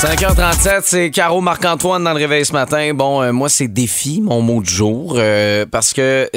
[0.00, 2.92] 5h37, c'est Caro Marc-Antoine dans le réveil ce matin.
[2.92, 6.28] Bon, euh, moi, c'est défi, mon mot du jour, euh, parce que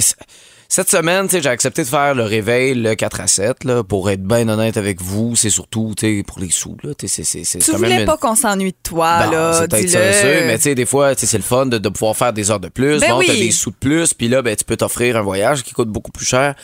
[0.70, 3.84] cette semaine, tu sais, j'ai accepté de faire le réveil le 4 à 7, là,
[3.84, 5.36] pour être bien honnête avec vous.
[5.36, 6.91] C'est surtout, tu sais, pour les sous, là.
[6.98, 9.54] Tu sais, c'est- c'est- Tu c'est même voulais une- pas qu'on s'ennuie de toi, là.
[9.54, 11.78] c'est peut-être ça, sûr, mais tu sais, des fois, tu sais, c'est le fun de,
[11.78, 13.02] de pouvoir faire des heures de plus.
[13.02, 13.39] Ben bon, t'as oui.
[13.39, 16.12] des sous de plus, puis là, ben, tu peux t'offrir un voyage qui coûte beaucoup
[16.12, 16.55] plus cher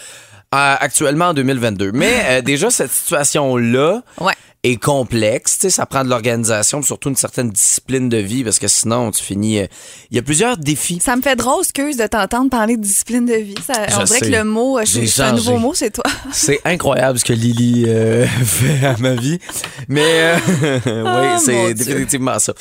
[0.54, 1.92] euh, actuellement en 2022.
[1.92, 4.32] Mais euh, déjà, cette situation-là Ouais.
[4.72, 5.56] Est complexe.
[5.56, 9.12] Tu sais, ça prend de l'organisation, surtout une certaine discipline de vie, parce que sinon,
[9.12, 9.60] tu finis...
[9.60, 9.68] euh,
[10.12, 11.00] Il y a plusieurs défis.
[11.04, 13.56] Ça me fait drôle, excuse, de t'entendre parler de discipline de vie.
[13.66, 14.26] Ça- Je on dirait sais.
[14.32, 15.36] que le mot, euh, c'est un changé.
[15.36, 16.04] nouveau mot, c'est toi.
[16.32, 19.40] C'est incroyable ce que Lily euh, fait à ma vie.
[19.88, 20.38] Mais euh,
[20.86, 22.54] oui, Oh, c'est définitivement ça.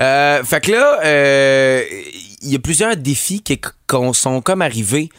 [0.00, 1.82] Euh, fait que là, euh,
[2.42, 3.58] il y a plusieurs défis qui
[4.14, 5.10] sont comme arrivés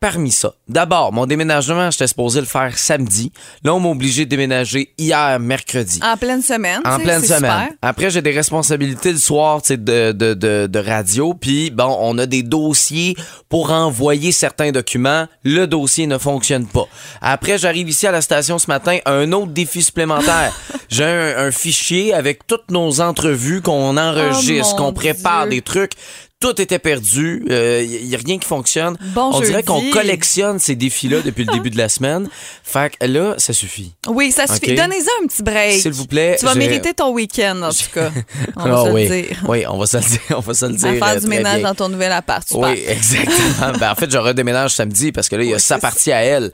[0.00, 0.54] parmi ça.
[0.68, 3.32] D'abord, mon déménagement, j'étais supposé le faire samedi.
[3.64, 6.00] Là, on m'a obligé de déménager hier, mercredi.
[6.02, 6.80] En pleine semaine.
[6.84, 7.38] En pleine semaine.
[7.40, 7.68] super.
[7.82, 11.34] Après, j'ai des responsabilités le soir tu sais, de, de, de, de radio.
[11.34, 13.16] Puis, bon, on a des dossiers
[13.48, 15.26] pour envoyer certains documents.
[15.42, 16.84] Le dossier ne fonctionne pas.
[17.20, 20.52] Après, j'arrive ici à la station ce matin, un autre défi supplémentaire.
[20.88, 25.56] j'ai un, un fichier avec toutes nos entrevues qu'on enregistre, Oh, mon qu'on prépare Dieu.
[25.56, 25.92] des trucs.
[26.40, 27.42] Tout était perdu.
[27.48, 28.96] Il n'y a rien qui fonctionne.
[29.12, 32.28] Bon on dirait qu'on collectionne ces défis-là depuis le début de la semaine.
[32.62, 33.94] Fait que là, ça suffit.
[34.06, 34.74] Oui, ça suffit.
[34.74, 35.80] Donnez-en un petit break.
[35.80, 36.36] S'il vous plaît.
[36.38, 38.10] Tu vas mériter ton week-end, en tout cas.
[38.56, 39.08] On va ah se oui.
[39.08, 39.42] le dire.
[39.48, 40.20] Oui, on va se le dire.
[40.30, 40.86] On va se le dire.
[40.86, 41.68] À euh, faire du ménage bien.
[41.68, 42.46] dans ton nouvel appart.
[42.46, 42.70] Super.
[42.70, 43.78] Oui, exactement.
[43.78, 46.12] ben, en fait, je redéménage samedi parce que là, il y a Oui, sa partie
[46.12, 46.52] à elle.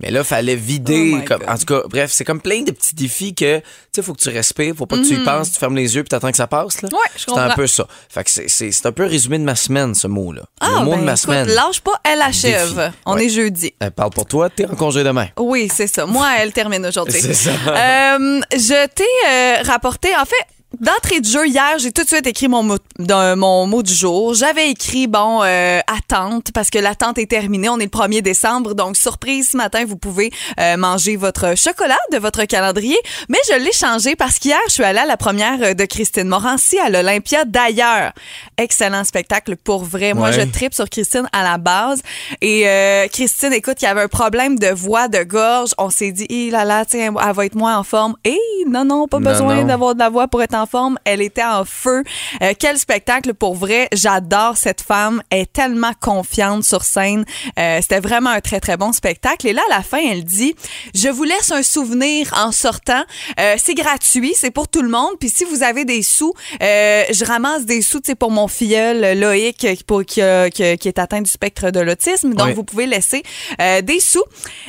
[0.00, 1.14] Mais là, fallait vider.
[1.16, 4.02] Oh comme, en tout cas, bref, c'est comme plein de petits défis que, tu sais,
[4.02, 6.08] faut que tu respires, faut pas que tu y penses, tu fermes les yeux puis
[6.10, 6.88] t'attends que ça passe, là.
[6.90, 6.94] Mm-hmm.
[6.94, 7.54] Ouais, je C'est un comprends.
[7.54, 7.86] peu ça.
[8.10, 10.42] Fait que c'est- un peu résumé de ma semaine, ce mot-là.
[10.60, 11.48] Ah, Le mot ben, de ma écoute, semaine.
[11.48, 12.74] lâche pas, elle achève.
[12.76, 12.90] Défi.
[13.06, 13.24] On Ouais.
[13.24, 13.72] est jeudi.
[13.80, 15.28] Elle parle pour toi, t'es en congé demain.
[15.38, 16.04] Oui, c'est ça.
[16.06, 17.18] Moi, elle termine aujourd'hui.
[17.20, 17.50] C'est ça.
[17.50, 20.36] Euh, je t'ai euh, rapporté, en fait,
[20.80, 24.34] d'entrée de jeu, hier, j'ai tout de suite écrit mon mot, mon mot du jour.
[24.34, 27.68] J'avais écrit, bon, euh, attente, parce que l'attente est terminée.
[27.68, 31.96] On est le 1er décembre, donc surprise, ce matin, vous pouvez euh, manger votre chocolat
[32.12, 32.96] de votre calendrier.
[33.28, 36.28] Mais je l'ai changé parce qu'hier, je suis allée à la première euh, de Christine
[36.28, 37.44] Morancy à l'Olympia.
[37.44, 38.12] D'ailleurs,
[38.58, 40.14] excellent spectacle pour vrai.
[40.14, 40.32] Moi, Ouais.
[40.32, 42.02] je tripe sur Christine à la base.
[42.40, 45.70] Et euh, Christine, écoute, il y avait un problème de voix, de gorge.
[45.78, 48.16] On s'est dit, hé là là, tiens, elle va être moins en forme.
[48.24, 48.38] Et
[48.68, 50.98] non, non, pas Non, besoin d'avoir de la voix pour être en forme.
[51.04, 52.02] Elle était en feu.
[52.42, 53.88] Euh, quel spectacle pour vrai.
[53.92, 55.22] J'adore cette femme.
[55.30, 57.24] Elle est tellement confiante sur scène.
[57.58, 59.46] Euh, C'était vraiment un très, très bon spectacle.
[59.46, 60.54] Et là, à la fin, elle dit,
[60.94, 63.02] je vous laisse un souvenir en sortant.
[63.40, 65.12] Euh, c'est gratuit, c'est pour tout le monde.
[65.20, 66.32] Puis si vous avez des sous,
[66.62, 70.20] euh, je ramasse des sous, sais, pour mon filleul Loïc qui, pour- qui,
[70.52, 72.32] qui- qui est atteint du spectre de l'autisme.
[72.34, 72.54] Donc, Oui.
[72.54, 73.22] vous pouvez laisser
[73.60, 74.24] euh, des sous.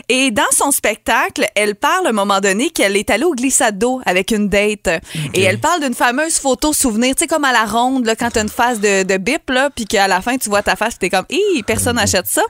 [0.09, 3.77] Et dans son spectacle, elle parle à un moment donné qu'elle est allée au glissade
[3.77, 4.87] d'eau avec une date.
[5.33, 8.29] Et elle parle d'une fameuse photo souvenir, tu sais, comme à la ronde, là, quand
[8.29, 10.75] tu as une phase de, de bip, là, puis qu'à la fin, tu vois ta
[10.75, 12.41] face, t'es comme, hé, personne n'achète ça.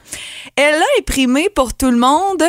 [0.55, 2.43] Elle a imprimé pour tout le monde,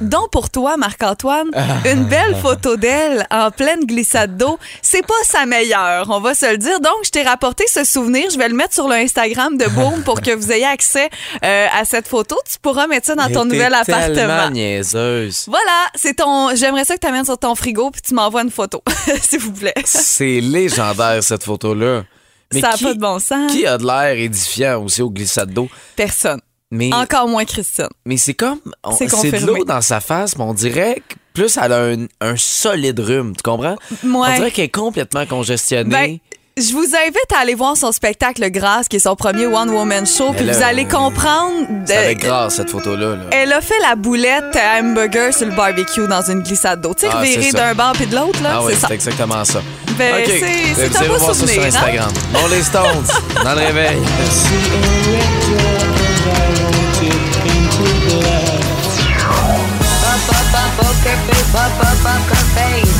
[0.00, 1.50] dont pour toi, Marc-Antoine,
[1.84, 4.58] une belle photo d'elle en pleine glissade d'eau.
[4.82, 6.80] C'est pas sa meilleure, on va se le dire.
[6.80, 8.28] Donc, je t'ai rapporté ce souvenir.
[8.32, 11.10] Je vais le mettre sur le Instagram de Boom pour que vous ayez accès
[11.44, 12.36] euh, à cette photo.
[12.50, 14.50] Tu pourras mettre ça dans ton nouvel appartement.
[14.50, 15.44] niaiseuse.
[15.46, 16.54] Voilà, c'est ton.
[16.56, 18.82] J'aimerais ça que tu amènes sur ton frigo puis tu m'envoies une photo,
[19.22, 19.74] s'il vous plaît.
[20.16, 22.04] C'est légendaire, cette photo-là.
[22.52, 23.50] Mais ça n'a pas de bon sens.
[23.50, 25.68] qui a de l'air édifiant aussi au glissade d'eau?
[25.96, 26.40] Personne.
[26.70, 27.88] Mais, Encore moins Christine.
[28.06, 28.60] mais c'est comme.
[28.84, 29.06] on- C'est
[29.40, 33.00] de l'eau dans sa face, mais on dirait que plus elle a un, un solide
[33.00, 33.76] rhume, tu comprends?
[34.04, 34.36] On Ouais.
[34.36, 35.90] dirait qu'elle est complètement congestionnée.
[35.90, 36.18] Ben,
[36.56, 40.06] je vous invite à aller voir son spectacle Grâce, qui est son premier One Woman
[40.06, 41.66] Show, puis vous allez comprendre.
[41.86, 43.16] c'est avec grâce, cette photo-là.
[43.16, 43.22] là.
[43.32, 46.94] Elle a fait la boulette à hamburger sur le barbecue dans une glissade d'eau.
[46.94, 47.58] Tu sais, Ah, ça.
[47.58, 49.60] d'un bord puis de l'autre, là, Ah oui, c'est exactement ça.
[49.96, 50.26] Ben, OK.
[50.26, 51.68] c'est- c'est vous un allez beau voir ça sur souvenir, hein?
[51.68, 52.10] Instagram.
[52.32, 53.06] Bon, les Stones,
[53.44, 53.98] dans le réveil.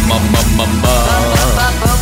[0.08, 1.94] Maman, maman.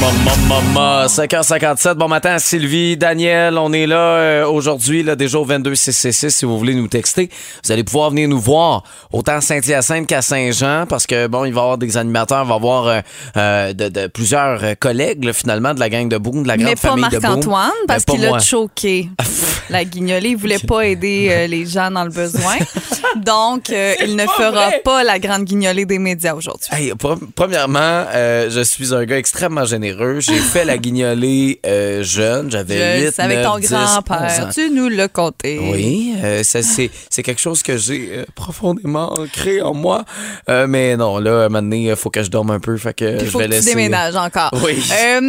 [0.00, 1.94] Maman, 5h57.
[1.94, 3.56] Bon matin, Sylvie, Daniel.
[3.58, 7.30] On est là euh, aujourd'hui, là, déjà au 22 666 si vous voulez nous texter.
[7.64, 8.82] Vous allez pouvoir venir nous voir
[9.12, 12.48] autant à Saint-Hyacinthe qu'à Saint-Jean parce que, bon, il va y avoir des animateurs, il
[12.48, 13.00] va y avoir euh,
[13.36, 16.70] euh, de, de plusieurs collègues, là, finalement, de la gang de Boom, de la grande
[16.70, 17.20] Mais pas famille de Boom.
[17.22, 19.08] Marc-Antoine, parce Mais pas qu'il a choqué
[19.70, 20.30] la guignolée.
[20.30, 22.56] Il voulait pas aider les gens dans le besoin.
[23.16, 24.82] Donc, il ne pas fera vrai.
[24.84, 26.68] pas la grande guignolée des médias aujourd'hui.
[26.72, 26.92] Hey,
[27.36, 29.83] premièrement, je suis un gars extrêmement généreux.
[29.92, 33.68] J'ai j'ai fait la guignolée euh, jeune, j'avais Je 8, sais, avec 9, ton 10,
[33.70, 34.30] grand-père.
[34.38, 34.48] 11 ans.
[34.52, 35.58] Tu nous l'as compté.
[35.60, 40.04] Oui, euh, ça, c'est, c'est quelque chose que j'ai euh, profondément ancré en moi.
[40.48, 42.76] Mais non, là, donné, il faut que je dorme un peu.
[42.76, 43.70] Fait que je faut vais que tu laisser.
[43.70, 44.50] déménages encore.
[44.64, 44.82] Oui.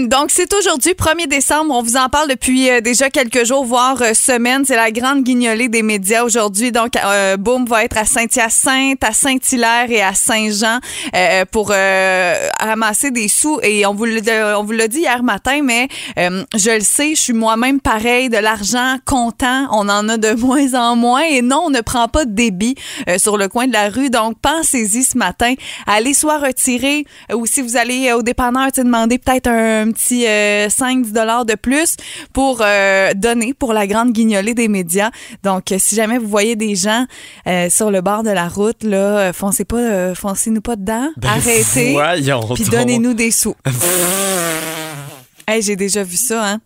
[0.08, 1.74] Donc, c'est aujourd'hui, 1er décembre.
[1.74, 4.64] On vous en parle depuis déjà quelques jours, voire semaines.
[4.66, 6.72] C'est la grande guignolée des médias aujourd'hui.
[6.72, 6.94] Donc,
[7.40, 10.80] Boom va être à Saint-Hyacinthe, à Saint-Hilaire et à Saint-Jean
[11.52, 11.70] pour
[12.60, 13.60] ramasser des sous.
[13.62, 14.22] Et on vous l'a
[14.58, 15.88] on vous l'a dit hier matin, mais
[16.18, 19.68] euh, je le sais, je suis moi-même pareil, de l'argent comptant.
[19.72, 21.24] On en a de moins en moins.
[21.24, 22.76] Et non, on ne prend pas de débit
[23.10, 24.10] euh, sur le coin de la rue.
[24.10, 25.54] Donc, pensez-y ce matin.
[25.88, 30.26] Allez soit retirer euh, ou si vous allez euh, au dépanneur, demander peut-être un petit
[30.28, 31.96] euh, 5-10 dollars de plus
[32.34, 35.12] pour euh, donner pour la grande guignolée des médias.
[35.44, 37.06] Donc, euh, si jamais vous voyez des gens
[37.48, 41.10] euh, sur le bord de la route, là, euh, foncez pas, euh, foncez-nous pas dedans.
[41.18, 41.98] Ben, Arrêtez.
[42.56, 43.56] Puis donnez-nous des sous.
[45.48, 46.60] hey, j'ai déjà vu ça, hein.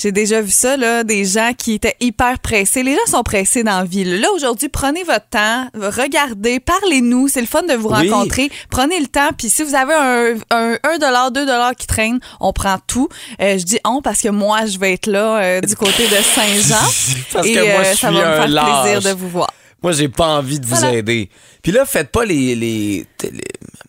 [0.00, 2.84] J'ai déjà vu ça, là, des gens qui étaient hyper pressés.
[2.84, 4.20] Les gens sont pressés dans la ville.
[4.20, 7.26] Là, aujourd'hui, prenez votre temps, regardez, parlez-nous.
[7.26, 8.08] C'est le fun de vous Oui.
[8.08, 8.50] rencontrer.
[8.70, 9.30] Prenez le temps.
[9.36, 13.08] Puis si vous avez un, un 1 dollar, 2 dollars qui traîne, on prend tout.
[13.42, 16.16] Euh, je dis on parce que moi, je vais être là euh, du côté de
[16.22, 16.76] Saint-Jean.
[17.32, 19.50] Parce Et que moi, euh, je ça va me faire plaisir de vous voir.
[19.82, 20.94] Moi, j'ai pas envie de vous Voilà.
[20.98, 21.28] aider.
[21.64, 23.40] Puis là, faites pas les, les, les,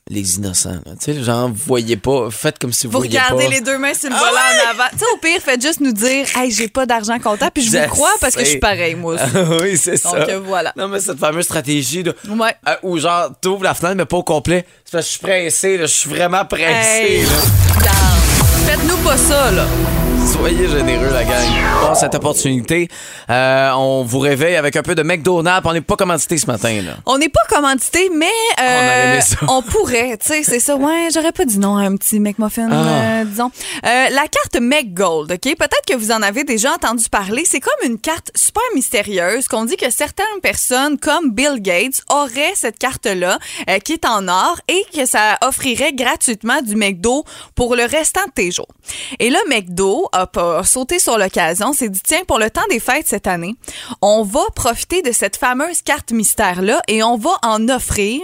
[0.09, 0.79] les innocents.
[0.85, 0.93] là.
[0.99, 2.29] Tu sais, genre, vous voyez pas.
[2.31, 3.51] Faites comme si vous, Vous voyez regardez pas.
[3.51, 4.65] les deux mains sur le Ah volant ouais?
[4.65, 4.89] en avant.
[4.93, 7.51] Tu sais, au pire, faites juste nous dire, hey, j'ai pas d'argent comptable.
[7.53, 9.23] Puis je Je vous crois parce que je suis pareil, moi aussi.
[9.61, 10.17] oui, c'est ça.
[10.25, 10.71] Donc, voilà.
[10.77, 12.15] Non, mais cette fameuse stratégie de.
[12.29, 12.55] Ouais.
[12.67, 14.65] Euh, où genre, t'ouvres la fenêtre, mais pas au complet.
[14.85, 15.85] C'est parce que je suis pressé, là.
[15.85, 16.63] Je suis vraiment pressé,
[17.19, 17.25] Hey.
[18.65, 19.65] Faites-nous pas ça, là.
[20.37, 21.33] Soyez généreux, la gang.
[21.81, 22.87] Bon, cette opportunité,
[23.29, 25.67] euh, on vous réveille avec un peu de McDonald's.
[25.67, 26.97] On n'est pas commandité ce matin, là.
[27.05, 28.27] On n'est pas commandité, mais
[28.61, 30.75] euh, On on pourrait, tu sais, c'est ça.
[30.75, 32.75] Ouais, j'aurais pas dit non à un petit McMuffin, Ah.
[32.75, 33.49] euh, disons.
[33.85, 35.55] Euh, la carte McGold, OK?
[35.55, 37.43] Peut-être que vous en avez déjà entendu parler.
[37.45, 42.53] C'est comme une carte super mystérieuse qu'on dit que certaines personnes, comme Bill Gates, auraient
[42.55, 43.39] cette carte-là
[43.69, 47.23] euh, qui est en or et que ça offrirait gratuitement du McDo
[47.55, 48.67] pour le restant de tes jours.
[49.19, 52.61] Et là, McDo a, pas- a sauté sur l'occasion, s'est dit, tiens, pour le temps
[52.69, 53.55] des fêtes cette année,
[54.01, 58.21] on va profiter de cette fameuse carte mystère-là et on va en offrir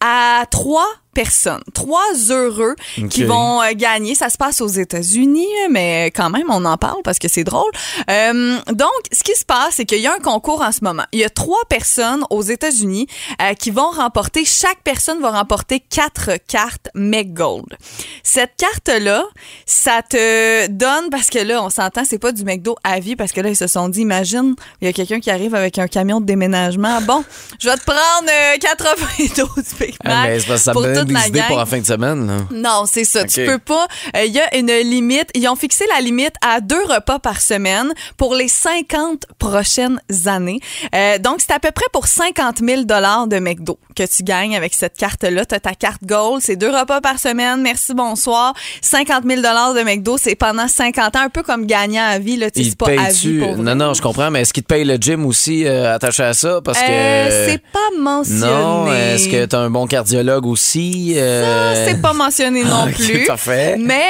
[0.00, 2.74] à trois personnes, trois heureux
[3.10, 4.14] qui vont euh, gagner.
[4.14, 7.70] Ça se passe aux États-Unis, mais quand même, on en parle parce que c'est drôle.
[8.10, 11.04] Euh, donc, ce qui se passe, c'est qu'il y a un concours en ce moment.
[11.12, 13.06] Il y a trois personnes aux États-Unis
[13.42, 17.76] euh, qui vont remporter, chaque personne va remporter quatre cartes McGold.
[18.22, 19.24] Cette carte-là,
[19.66, 23.32] ça te donne, parce que là, on s'entend, c'est pas du McDo à vie, parce
[23.32, 25.88] que là, ils se sont dit, imagine, il y a quelqu'un qui arrive avec un
[25.88, 27.00] camion de déménagement.
[27.02, 27.24] Bon,
[27.58, 29.48] je vais te prendre euh, 92
[29.78, 31.48] Big Mac Ah, mais ça pour me la idées gang.
[31.48, 32.36] pour la fin de semaine, là.
[32.50, 33.24] Non, c'est ça.
[33.24, 33.86] Tu peux pas.
[34.16, 35.30] Euh, Il y a une limite.
[35.34, 40.60] Ils ont fixé la limite à deux repas par semaine pour les 50 prochaines années.
[40.94, 44.74] Euh, donc, c'est à peu près pour 50 000 de McDo que tu gagnes avec
[44.74, 45.44] cette carte-là.
[45.44, 46.42] Tu as ta carte Gold.
[46.42, 47.60] C'est deux repas par semaine.
[47.62, 48.54] Merci, bonsoir.
[48.82, 51.20] 50 000 de McDo, c'est pendant 50 ans.
[51.20, 52.36] Un peu comme gagnant à vie.
[52.36, 52.48] Là.
[52.54, 53.56] C'est pas à vie pour.
[53.58, 56.34] Non, non, je comprends, mais est-ce qu'il te paye le gym aussi euh, attaché à
[56.34, 56.60] ça?
[56.64, 56.84] Parce que.
[56.90, 58.40] Euh, c'est pas mentionné.
[58.40, 61.14] Non, est-ce que tu as un bon cardiologue aussi?
[61.14, 63.24] Ça, Euh, c'est pas mentionné non Ok, plus.
[63.26, 63.76] parfait.
[63.78, 64.02] Mais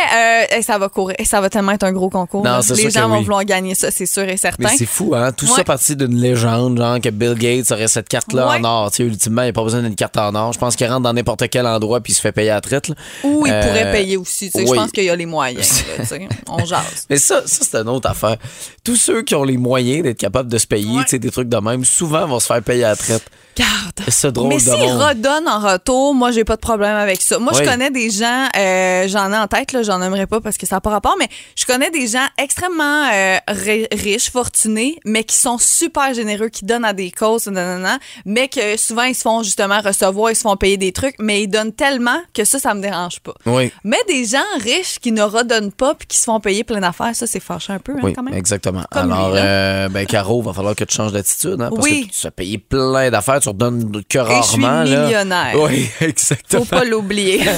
[0.52, 1.16] euh, ça va courir.
[1.24, 2.44] Ça va tellement être un gros concours.
[2.44, 3.22] Non, c'est Les sûr gens que vont oui.
[3.24, 4.68] vouloir gagner ça, c'est sûr et certain.
[4.70, 5.32] Mais c'est fou, hein?
[5.32, 8.56] Tout ça parti d'une légende, genre que Bill Gates aurait cette carte-là Ouais.
[8.58, 8.90] en or.
[8.90, 10.52] Tu sais, ultimement, il n'y a pas besoin d'une carte en or.
[10.52, 12.60] Je pense qu'il rentre dans n'importe quel endroit puis il se fait payer à la
[12.60, 12.88] traite.
[12.88, 12.94] là.
[13.24, 14.50] Ou ils Euh, pourraient payer aussi.
[14.54, 15.82] Je pense qu'il y a les moyens.
[15.98, 16.16] là.
[16.48, 17.06] On jase.
[17.08, 18.36] Mais ça, ça c'est une autre affaire.
[18.84, 21.18] Tous ceux qui ont les moyens d'être capables de se payer, Ouais.
[21.18, 23.24] des trucs de même, souvent vont se faire payer à la traite.
[23.56, 24.32] Garde.
[24.34, 27.38] Drôle Mais s'ils redonnent en retour, moi, j'ai pas de problème avec ça.
[27.38, 27.58] Moi, Oui.
[27.64, 30.66] je connais des gens, euh, j'en ai en tête, là, j'en aimerais pas parce que
[30.66, 35.24] ça n'a pas rapport, mais je connais des gens extrêmement euh, ri- riches, fortunés, mais
[35.24, 39.22] qui sont super généreux, qui donnent à des causes, nanana, mais que souvent, ils se
[39.22, 42.58] font justement recevoir, ils se font payer des trucs, mais ils donnent tellement que ça,
[42.58, 43.34] ça me dérange pas.
[43.46, 43.72] Oui.
[43.84, 47.14] Mais des gens riches qui ne redonnent pas puis qui se font payer plein d'affaires,
[47.14, 48.34] ça, c'est fâchant un peu, hein, Oui, quand même.
[48.34, 48.84] exactement.
[48.90, 52.08] Comme Alors, lui, euh, ben, Caro, va falloir que tu changes d'attitude, hein, parce Oui.
[52.08, 54.82] que tu as payé plein d'affaires, tu redonnes que Et je suis rarement.
[54.84, 55.04] là.
[55.06, 55.54] millionnaire.
[55.56, 56.64] Oui, exactement.
[56.64, 57.38] Faut pas l'oublier.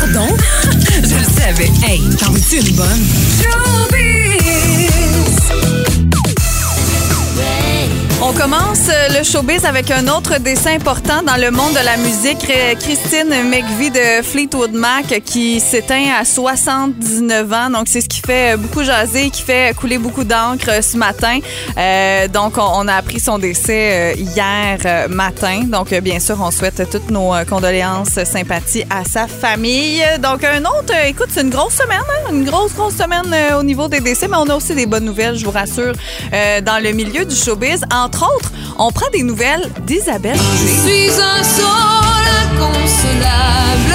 [0.00, 0.28] Pardon?
[1.02, 1.70] Je le savais.
[1.86, 3.06] Hey, t'en veux-tu une bonne?
[8.28, 11.96] On commence euh, le showbiz avec un autre dessin important dans le monde de la
[11.96, 12.46] musique.
[12.50, 17.70] Euh, Christine McVie de Fleetwood Mac qui s'éteint à 79 ans.
[17.70, 21.38] Donc, c'est ce qui fait beaucoup jaser, qui fait couler beaucoup d'encre euh, ce matin.
[21.78, 25.62] Euh, donc, on, a appris son décès euh, hier euh, matin.
[25.64, 30.02] Donc, euh, bien sûr, on souhaite toutes nos euh, condoléances, sympathies à sa famille.
[30.22, 32.30] Donc, un autre, euh, écoute, c'est une grosse semaine, hein?
[32.30, 35.06] une grosse, grosse semaine euh, au niveau des décès, mais on a aussi des bonnes
[35.06, 35.94] nouvelles, je vous rassure,
[36.34, 37.86] euh, dans le milieu du showbiz.
[37.90, 41.08] Entre autres, on prend des nouvelles d'Isabelle Boulay.
[41.08, 41.88] suis un sol
[42.52, 43.94] inconsolable.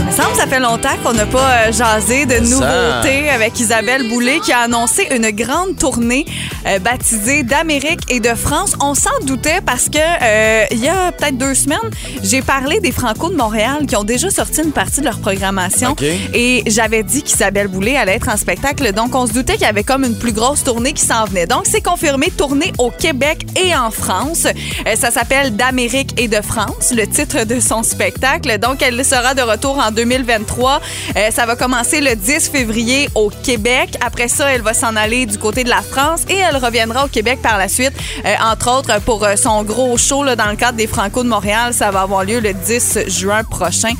[0.00, 3.58] Il me semble que ça fait longtemps qu'on n'a pas euh, jasé de nouveautés avec
[3.60, 6.24] Isabelle Boulay qui a annoncé une grande tournée
[6.66, 8.74] euh, baptisée d'Amérique et de France.
[8.80, 11.78] On s'en doutait parce que euh, il y a peut-être deux semaines,
[12.22, 15.94] j'ai parlé des Franco de Montréal qui ont déjà sorti une partie de leur programmation
[16.34, 18.92] et j'avais dit qu'Isabelle Boulay allait être en spectacle.
[18.92, 21.46] Donc on se doutait qu'il y avait comme une plus grosse tournée qui s'en venait.
[21.46, 24.46] Donc c'est confirmé, tournée au Québec et en France.
[24.46, 28.58] Euh, ça s'appelle d'Amérique et de France, le titre de son spectacle.
[28.58, 30.80] Donc elle sera de retour en 2023.
[31.16, 33.96] Euh, ça va commencer le 10 février au Québec.
[34.04, 37.08] Après ça, elle va s'en aller du côté de la France et elle reviendra au
[37.08, 37.92] Québec par la suite,
[38.24, 41.72] euh, entre autres pour son gros show dans le cadre des Franco de Montréal.
[41.72, 43.92] Ça va avoir lieu le 10 juin prochain.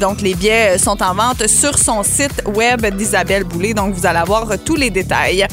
[0.00, 3.74] Donc les billets sont en vente sur son site web d'Isabelle Boulay.
[3.74, 5.46] Donc vous allez avoir tous les détails.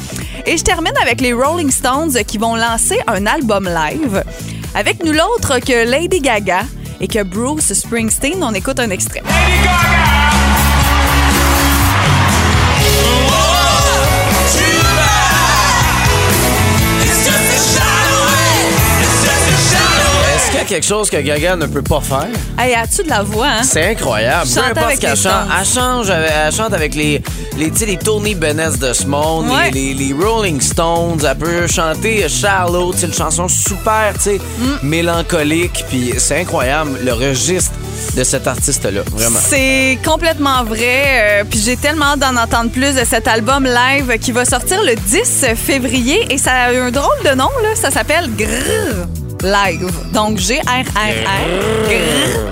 [0.46, 4.24] Et je termine avec les Rolling Stones qui vont lancer un album live.
[4.76, 6.64] Avec nul autre que Lady Gaga
[7.00, 8.44] et que Bruce Springsteen.
[8.44, 9.24] On écoute un extrait.
[20.74, 22.28] Quelque chose que Gaga ne peut pas faire?
[22.58, 23.64] Hey, as-tu de la voix, hein?
[23.64, 24.50] C'est incroyable.
[24.52, 27.22] Peu importe ce qu'elle chante, elle, change, elle, elle chante avec les,
[27.58, 29.70] les, les Tony Bennett de ce monde, Ouais.
[29.72, 31.20] les, les- les Rolling Stones.
[31.30, 34.88] Elle peut chanter Shallow, c'est une chanson super, tu sais, Mm.
[34.88, 35.86] mélancolique.
[35.90, 37.72] Puis c'est incroyable le registre
[38.16, 39.40] de cet artiste-là, vraiment.
[39.42, 41.42] C'est complètement vrai.
[41.42, 44.82] euh, puis j'ai tellement hâte d'en entendre plus de cet album live qui va sortir
[44.84, 46.26] le 10 février.
[46.34, 47.70] Et ça a un drôle de nom, là.
[47.76, 49.08] Ça s'appelle Grrr.
[49.44, 49.92] Live.
[50.14, 51.90] Donc, G-R-R-R.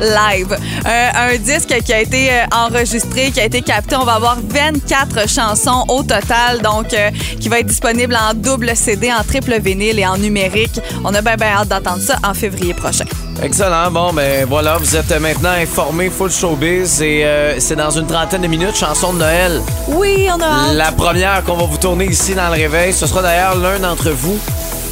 [0.01, 0.57] Live.
[0.86, 3.95] Euh, un disque qui a été euh, enregistré, qui a été capté.
[3.95, 6.62] On va avoir 24 chansons au total.
[6.62, 10.79] Donc, euh, qui va être disponible en double CD, en triple vinyle et en numérique.
[11.03, 13.05] On a bien, bien hâte d'entendre ça en février prochain.
[13.41, 13.89] Excellent.
[13.89, 17.01] Bon, ben voilà, vous êtes maintenant informés, full showbiz.
[17.01, 19.62] Et euh, c'est dans une trentaine de minutes, chanson de Noël.
[19.88, 20.75] Oui, on a hâte.
[20.75, 24.10] La première qu'on va vous tourner ici dans le réveil, ce sera d'ailleurs l'un d'entre
[24.12, 24.38] vous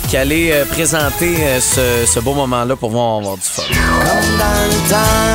[0.10, 3.62] qui allait euh, présenter euh, ce, beau moment-là pour voir avoir du fun.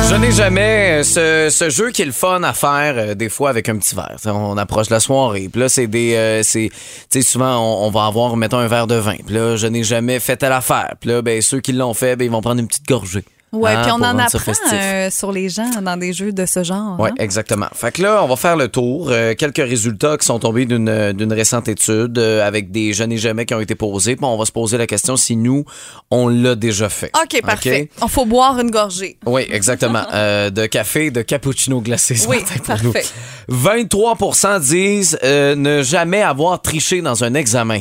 [0.09, 3.69] Je n'ai jamais euh, ce, jeu qui est le fun à faire des fois avec
[3.69, 4.17] un petit verre.
[4.25, 6.77] On approche la soirée, puis là c'est des, c'est, tu
[7.09, 9.15] sais souvent on, on va avoir mettons un verre de vin.
[9.25, 10.95] Puis là je n'ai jamais fait telle affaire.
[10.99, 13.23] Puis là ben ceux qui l'ont fait, ben ils vont prendre une petite gorgée.
[13.55, 16.63] Ouais, Hein, puis on en apprend euh, sur les gens dans des jeux de ce
[16.63, 16.97] genre.
[16.99, 17.15] Oui, hein.
[17.17, 17.67] exactement.
[17.73, 19.09] Fait que là, on va faire le tour.
[19.09, 23.17] Euh, quelques résultats qui sont tombés d'une euh, récente étude euh, avec des jeunes et
[23.17, 24.15] jamais qui ont été posés.
[24.15, 25.65] Puis on va se poser la question si nous,
[26.11, 27.11] on l'a déjà fait.
[27.21, 27.89] OK, parfait.
[28.01, 29.17] On faut boire une gorgée.
[29.25, 30.03] Oui, exactement.
[30.15, 33.03] De café, de cappuccino glacé ce Oui, matin pour parfait.
[33.47, 33.55] nous.
[33.55, 34.17] 23
[34.59, 37.79] disent ne jamais avoir triché dans un examen.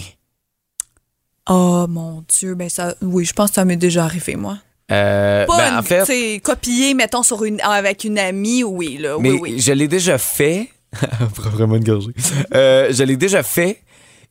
[1.49, 4.59] Oh mon Dieu, ben ça, oui, je pense que ça m'est déjà arrivé, moi.
[4.93, 9.17] Euh, Pas ben, une- en fait, copier, mettons, sur une, avec une amie, oui, là,
[9.19, 9.61] mais oui, oui.
[9.61, 10.69] je l'ai déjà fait.
[11.35, 12.13] Vraiment une gorgée.
[12.55, 13.81] Euh, je l'ai déjà fait.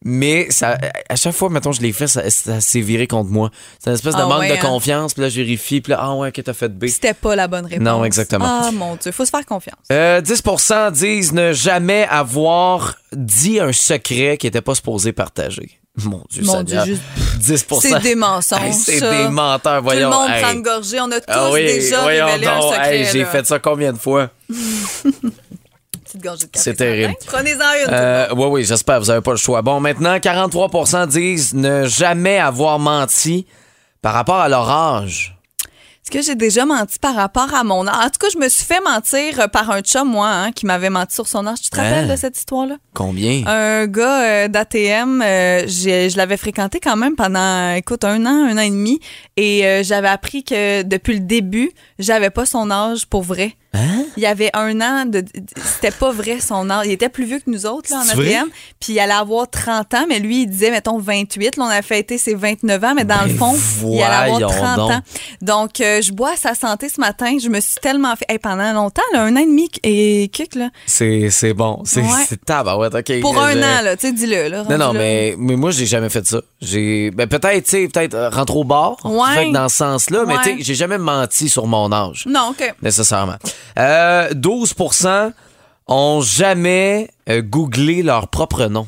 [0.06, 0.78] Mais ça,
[1.10, 3.52] à chaque fois, mettons, je l'ai fait, ça, ça s'est viré contre moi.
[3.80, 4.60] C'est une espèce de Ah manque ouais, de hein?
[4.62, 5.14] confiance.
[5.14, 5.80] Puis là, je vérifie.
[5.82, 6.88] Puis là, ah ouais, que t'as fait B?
[6.88, 7.84] C'était pas la bonne réponse.
[7.84, 8.46] Non, exactement.
[8.46, 9.78] Ah mon Dieu, faut se faire confiance.
[9.92, 15.80] Euh, 10% disent ne jamais avoir dit un secret qui n'était pas supposé partager.
[16.04, 17.02] Mon Dieu, Mon Dieu, juste-
[17.40, 20.10] 10% C'est des mensonges, Hey, C'est des menteurs, Tout voyons.
[20.10, 20.42] le monde Hey.
[20.42, 21.00] prend une gorgée.
[21.00, 22.74] On a tous Ah oui, déjà voyons révélé un donc.
[22.74, 22.98] secret.
[23.00, 24.30] Hey, J'ai fait ça combien de fois?
[26.14, 27.16] Petite gorgée de café C'est ce terrible.
[27.26, 27.94] Prenez-en une.
[27.94, 29.62] Euh, oui, oui, j'espère, vous n'avez pas le choix.
[29.64, 33.48] Bon, maintenant, 43% disent ne jamais avoir menti
[34.02, 35.36] par rapport à leur âge.
[36.06, 37.96] Est-ce que j'ai déjà menti par rapport à mon âge?
[37.96, 40.66] En tout cas, je me suis fait mentir euh, par un chum, moi, hein, qui
[40.66, 41.62] m'avait menti sur son âge.
[41.62, 42.12] Tu te rappelles Hein?
[42.12, 42.76] de cette histoire-là?
[42.94, 43.44] Combien?
[43.48, 48.58] Un gars euh, d'ATM, euh, je l'avais fréquenté quand même pendant, écoute, un an, un
[48.58, 49.00] an et demi.
[49.38, 53.56] Et euh, j'avais appris que depuis le début, j'avais pas son âge pour vrai.
[53.76, 54.06] Hein?
[54.18, 55.24] Il y avait un an de.
[55.64, 56.86] C'était pas vrai son âge.
[56.86, 58.36] Il était plus vieux que nous autres, là, en C'est vrai?
[58.36, 58.50] ATM.
[58.80, 61.58] Puis il allait avoir 30 ans, mais lui, il disait, mettons, 28.
[61.58, 64.40] Là, on a fêté ses 29 ans, mais dans Ben, le fond, il allait avoir
[64.40, 64.92] voyons 30 donc.
[64.92, 65.02] ans.
[65.42, 67.36] Donc, euh, je bois à sa santé ce matin.
[67.42, 68.26] Je me suis tellement fait.
[68.30, 70.70] Hey, pendant longtemps, là, un an et demi et kick, là.
[70.86, 71.82] C'est bon.
[71.86, 72.08] C'est Ouais.
[72.46, 73.22] tabarouette, OK.
[73.22, 73.98] Pour un Je- an, là.
[73.98, 74.64] Tu sais, dis-le, là.
[74.70, 76.42] Non, non, mais, mais moi, j'ai jamais fait ça.
[76.64, 79.34] J'ai ben peut-être tu sais peut-être euh, rentre au bar, Ouais.
[79.36, 82.50] fait que dans ce sens-là, mais tu sais j'ai jamais menti sur mon âge Non,
[82.52, 82.74] OK.
[82.82, 83.36] nécessairement.
[83.78, 85.32] Euh, 12%
[85.88, 88.88] ont jamais euh, googlé leur propre nom.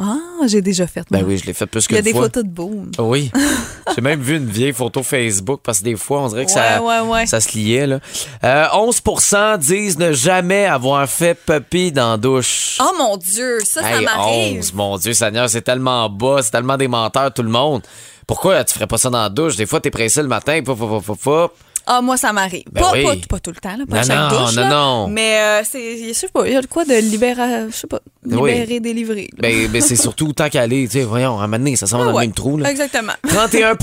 [0.00, 1.04] Ah, j'ai déjà fait.
[1.10, 2.22] Ben oui, je l'ai fait plus Il y a des fois.
[2.22, 2.90] photos de boom.
[3.00, 3.32] Oui.
[3.96, 6.80] J'ai même vu une vieille photo Facebook parce que des fois, on dirait que ça,
[6.80, 7.26] Ouais, ouais, ouais.
[7.26, 7.86] ça se liait.
[7.86, 7.98] Là.
[8.44, 12.78] Euh, 11% disent ne jamais avoir fait puppy dans la douche.
[12.80, 14.58] Oh mon Dieu, ça, ça Hey, m'arrive.
[14.58, 17.82] 11, mon Dieu Seigneur, c'est tellement bas, c'est tellement des menteurs, tout le monde.
[18.26, 19.56] Pourquoi tu ferais pas ça dans la douche?
[19.56, 21.54] Des fois, t'es pressé le matin, pop, pop, pop, pop.
[21.90, 22.64] Ah, moi, ça m'arrive.
[22.70, 23.02] Ben pas, oui.
[23.02, 24.54] pas, pas tout le temps, là, pas Non, chaque non, douche.
[24.56, 24.68] non, là.
[24.68, 25.08] non.
[25.08, 27.86] Mais euh, c'est, je sais pas, il y a de quoi de libérer, je sais
[27.86, 28.50] pas, Oui.
[28.52, 29.30] libérer, délivrer.
[29.38, 31.86] Ben, ben, c'est surtout tant qu'à aller, tu sais, voyons, à un moment donné, ça
[31.86, 32.58] s'en va dans Ah ouais, le même trou.
[32.58, 32.70] Là.
[32.70, 33.14] Exactement.
[33.26, 33.74] 31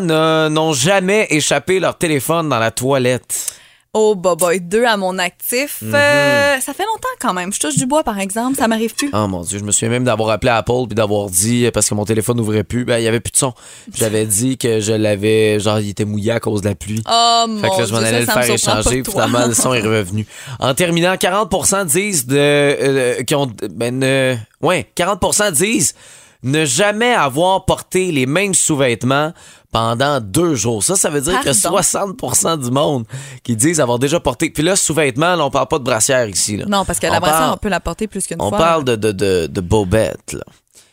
[0.00, 3.54] ne- n'ont jamais échappé leur téléphone dans la toilette.
[3.98, 5.78] Oh, boy, deux à mon actif.
[5.80, 5.94] Mhm.
[5.94, 7.50] Euh, ça fait longtemps quand même.
[7.50, 8.58] Je touche du bois, par exemple.
[8.58, 9.08] Ça m'arrive plus.
[9.14, 11.88] Oh mon Dieu, je me souviens même d'avoir appelé Apple puis d'avoir dit, euh, parce
[11.88, 13.54] que mon téléphone n'ouvrait plus, ben, il y avait plus de son.
[13.94, 17.02] J'avais dit que je l'avais, genre, il était mouillé à cause de la pluie.
[17.10, 19.80] Oh, mon Fait que là, je m'en allais le faire échanger, finalement, le son est
[19.80, 20.26] revenu.
[20.58, 25.94] En terminant, 40% disent de, euh, qui ont, ben, ouais, 40% disent
[26.42, 29.32] ne jamais avoir porté les mêmes sous-vêtements
[29.72, 30.82] pendant deux jours.
[30.82, 31.80] Ça, ça veut dire que Pardon?
[31.80, 33.04] 60% du monde
[33.42, 34.50] qui disent avoir déjà porté.
[34.50, 36.56] Puis là, sous-vêtements, là, on parle pas de brassière ici.
[36.56, 36.64] Là.
[36.66, 38.58] Non, parce que On la brassière, parle- on peut la porter plus qu'une On fois.
[38.58, 40.44] parle de, de, de, de bobettes, là.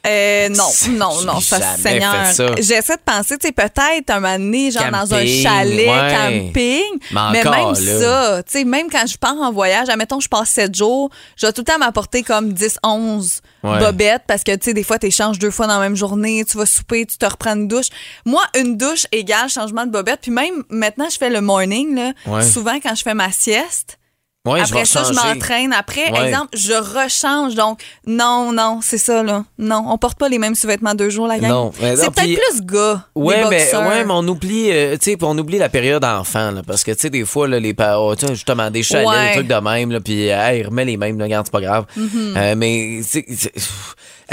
[0.06, 2.14] Euh, non, non, non, ça Seigneur.
[2.58, 6.50] J'essaie de penser, tu sais, peut-être un moment donné, genre dans un chalet, ouais.
[6.52, 7.00] camping.
[7.32, 7.74] Mais même là.
[8.02, 11.46] ça, tu sais, même quand je pars en voyage, admettons, je passe 7 jours, je
[11.46, 13.80] vais tout le temps m'apporter comme 10, 11 Ouais.
[13.80, 16.44] bobettes parce que, tu sais, des fois, tu échanges deux fois dans la même journée,
[16.46, 17.88] tu vas souper, tu te reprends une douche.
[18.26, 20.20] Moi, une douche égale changement de bobette.
[20.22, 22.14] Puis même maintenant, je fais le morning, là.
[22.26, 22.44] Ouais.
[22.44, 23.98] Souvent, quand je fais ma sieste,
[24.46, 25.72] Ouais, je après vais ça, je m'entraîne.
[25.72, 26.28] Après, Ouais.
[26.28, 27.56] exemple, je rechange.
[27.56, 29.46] Donc, non, non, c'est ça, là.
[29.58, 31.50] Non, on porte pas les mêmes sous-vêtements deux jours, la gang.
[31.50, 33.06] Non, mais C'est peut-être plus gars.
[33.16, 36.62] Ouais, mais, ouais, mais on oublie, euh, tu sais, on oublie la période enfant, là,
[36.68, 39.28] parce que, tu sais, des fois, là, les parents, tu sais, justement, des chalets, Ouais.
[39.30, 41.86] des trucs de même, là, puis, hey, remets les mêmes, là, regarde, c'est pas grave.
[41.98, 42.38] Mm-hmm.
[42.38, 43.52] Euh, mais, tu sais,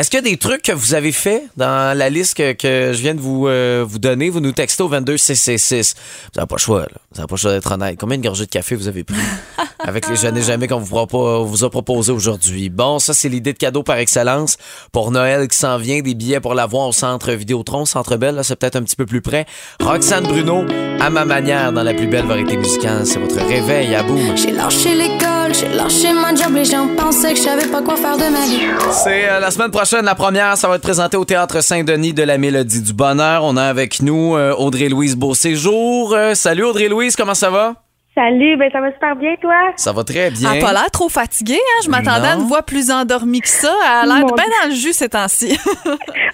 [0.01, 2.93] est-ce qu'il y a des trucs que vous avez fait dans la liste que, que
[2.95, 4.31] je viens de vous, euh, vous donner?
[4.31, 5.95] Vous nous textez au 22 666.
[5.95, 6.89] Vous n'avez pas le choix, là.
[7.13, 7.99] Vous n'avez pas le choix d'être honnête.
[8.01, 9.17] Combien de gorgées de café vous avez pris
[9.79, 12.71] avec les jeunes et jamais qu'on vous, vous a proposé aujourd'hui?
[12.71, 14.57] Bon, ça, c'est l'idée de cadeau par excellence
[14.91, 16.01] pour Noël qui s'en vient.
[16.01, 19.05] Des billets pour l'avoir au centre Vidéotron, Centre Belle, là, c'est peut-être un petit peu
[19.05, 19.45] plus près.
[19.83, 20.65] Roxane Bruno,
[20.99, 23.05] à ma manière, dans la plus belle variété musicale.
[23.05, 24.35] C'est votre réveil à boum.
[24.35, 27.97] J'ai lâché l'école, j'ai lâché ma job, les gens pensaient que je savais pas quoi
[27.97, 28.63] faire de ma vie.
[28.93, 30.57] C'est euh, la semaine prochaine, la première.
[30.57, 33.43] Ça va être présenté au Théâtre Saint-Denis de la Mélodie du Bonheur.
[33.45, 36.15] On a avec nous euh, Audrey-Louise Beauséjour.
[36.15, 37.75] Euh, salut Audrey-Louise, comment ça va?
[38.15, 39.55] Salut, ben ça va super bien, toi?
[39.77, 40.53] Ça va très bien.
[40.53, 41.81] Elle a pas l'air trop fatiguée, hein?
[41.85, 43.73] Je m'attendais à une voix plus endormie que ça.
[44.03, 44.55] Elle a l'air bien Dieu.
[44.63, 45.59] dans le jus ces temps-ci.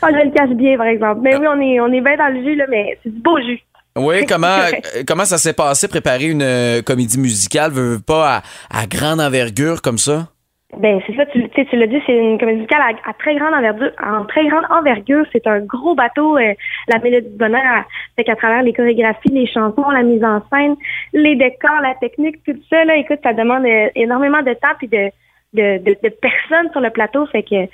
[0.02, 1.20] Ah, je le cache bien, par exemple.
[1.22, 3.38] Mais oui, on est, on est bien dans le jus, là, mais c'est du beau
[3.40, 3.60] jus.
[3.96, 8.82] Oui, comment, euh, comment ça s'est passé préparer une comédie musicale, veux, veux pas à,
[8.82, 10.28] à grande envergure comme ça?
[10.74, 13.54] Ben, c'est ça, tu, tu l'as dit, c'est une comédie musicale à, à très grande
[13.54, 13.92] envergure.
[14.04, 16.54] En très grande envergure, c'est un gros bateau, euh,
[16.88, 17.84] la mélodie du bonheur.
[18.16, 20.74] Fait qu'à travers les chorégraphies, les chansons, la mise en scène,
[21.12, 24.88] les décors, la technique, tout ça, là, écoute, ça demande euh, énormément de temps puis
[24.88, 25.08] de,
[25.54, 27.26] de, de, personnes sur le plateau.
[27.26, 27.66] Fait que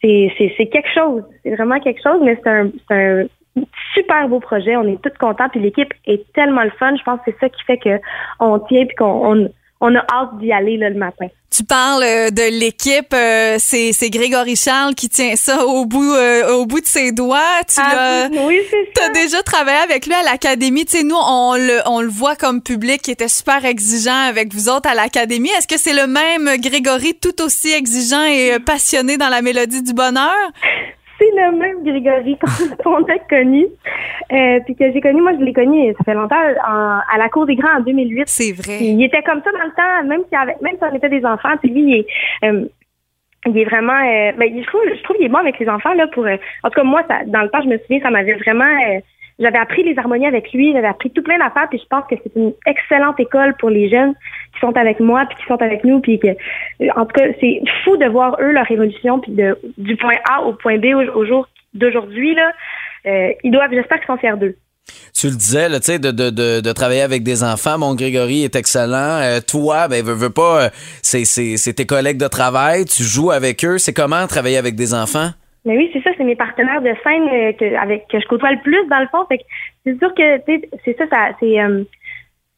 [0.00, 1.22] c'est, quelque chose.
[1.42, 3.24] C'est vraiment quelque chose, mais c'est un, un
[3.92, 4.74] super beau projet.
[4.76, 6.96] On est tous contents puis l'équipe est tellement le fun.
[6.96, 8.00] Je pense que c'est ça qui fait que
[8.40, 11.26] on tient puis qu'on on, on a hâte d'y aller là, le matin.
[11.50, 13.12] tu parles euh, de l'équipe.
[13.14, 17.12] euh, c'est c'est Grégory Charles qui tient ça au bout, euh, au bout de ses
[17.12, 17.60] doigts.
[17.72, 19.12] Tu l'as- Ah, oui, c'est T'as ça.
[19.12, 20.84] déjà travaillé avec lui à l'académie.
[20.84, 24.52] Tu sais, nous, on le, on le voit comme public qui était super exigeant avec
[24.52, 25.50] vous autres à l'académie.
[25.56, 29.82] Est-ce que c'est le même Grégory tout aussi exigeant et euh, passionné dans la mélodie
[29.82, 30.34] du bonheur?
[31.18, 32.38] C'est le même Grégory
[32.84, 33.66] qu'on a connu.
[34.32, 37.28] Euh, puis que j'ai connu, moi je l'ai connu, ça fait longtemps, en- à la
[37.28, 38.24] Cour des Grands en 2008.
[38.28, 38.78] C'est vrai.
[38.80, 41.24] Il était comme ça dans le temps, même si, avec, même si on était des
[41.24, 41.56] enfants.
[41.60, 42.06] Puis lui, il est,
[42.48, 42.64] euh,
[43.46, 43.94] il est vraiment...
[43.94, 45.94] Euh, ben, je trouve, je trouve qu'il est bon avec les enfants.
[45.94, 46.26] là pour.
[46.26, 48.64] euh, en tout cas, moi, ça, dans le temps, je me souviens, ça m'avait vraiment...
[49.38, 52.16] j'avais appris les harmonies avec lui, j'avais appris tout plein d'affaires, puis je pense que
[52.22, 54.14] c'est une excellente école pour les jeunes
[54.52, 56.28] qui sont avec moi, puis qui sont avec nous, puis que,
[56.98, 60.42] en tout cas, c'est fou de voir eux leur évolution, puis de du point A
[60.42, 62.52] au point B au, jour d'aujourd'hui là.
[63.06, 64.56] Euh, ils doivent, j'espère qu'ils sont fiers d'eux.
[65.14, 67.78] Tu le disais, tu sais, de, de, de, de travailler avec des enfants.
[67.78, 69.20] Mon Grégory est excellent.
[69.20, 70.68] Euh, toi, ben, veux, veux pas, euh,
[71.02, 72.86] c'est tes collègues de travail.
[72.86, 73.78] Tu joues avec eux.
[73.78, 75.30] C'est comment travailler avec des enfants?
[75.68, 78.52] Mais oui, c'est ça, c'est mes partenaires de scène euh, que, avec que je côtoie
[78.52, 79.26] le plus dans le fond.
[79.26, 79.44] Fait que
[79.84, 81.84] c'est sûr que tu sais, c'est ça, ça c'est euh,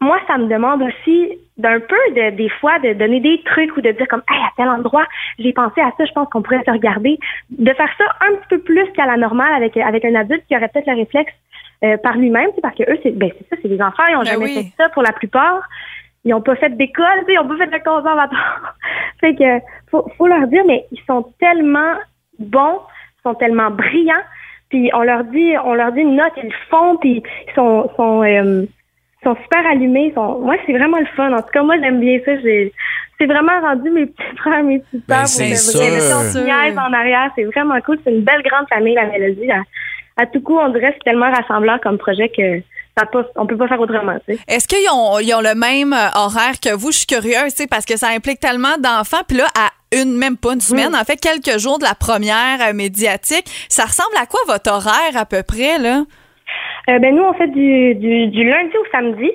[0.01, 3.81] moi, ça me demande aussi d'un peu, de, des fois, de donner des trucs ou
[3.83, 5.07] de dire comme, hey, à tel endroit,
[5.39, 7.19] j'ai pensé à ça, je pense qu'on pourrait se regarder.
[7.51, 10.57] De faire ça un petit peu plus qu'à la normale avec, avec un adulte qui
[10.57, 11.33] aurait peut-être le réflexe
[11.85, 14.17] euh, par lui-même, c'est parce que eux, c'est, ben, c'est ça, c'est des enfants, ils
[14.17, 14.55] ont Ben jamais oui.
[14.55, 15.61] fait ça pour la plupart.
[16.25, 18.75] Ils ont pas fait d'école, ils ont pas fait de conservatoire.
[19.21, 19.59] fait que,
[19.91, 21.95] faut, faut leur dire, mais ils sont tellement
[22.39, 22.81] bons,
[23.23, 24.25] sont tellement brillants,
[24.69, 27.91] puis on leur dit, on leur dit une note, ils le font, puis ils sont,
[27.97, 28.65] sont, euh,
[29.25, 30.07] sont super allumés.
[30.09, 30.39] ils Sont...
[30.41, 31.33] Moi, c'est vraiment le fun.
[31.33, 32.39] En tout cas, moi, j'aime bien ça.
[32.41, 32.73] J'ai...
[33.19, 35.47] C'est vraiment rendu mes petits frères, mes petites Ben, sœurs.
[35.49, 36.79] c'est sûr.
[36.79, 37.31] En arrière.
[37.37, 37.99] C'est vraiment cool.
[38.05, 39.51] C'est une belle grande famille, la Mélodie.
[39.51, 39.63] À,
[40.17, 42.61] à tout coup, on dirait que c'est tellement rassembleur comme projet que
[43.01, 44.17] ça pas, on peut pas faire autrement.
[44.27, 44.41] Tu sais.
[44.49, 46.93] Est-ce qu'ils ont, ils ont le même euh, horaire que vous?
[46.93, 49.23] Je suis curieuse, tu sais, parce que ça implique tellement d'enfants.
[49.27, 52.61] Puis là, à une, même pas une semaine, en fait, quelques jours de la première
[52.63, 56.03] euh, médiatique, ça ressemble à quoi votre horaire à peu près, là?
[56.89, 59.31] Euh, ben nous, on fait du, du, du lundi au samedi.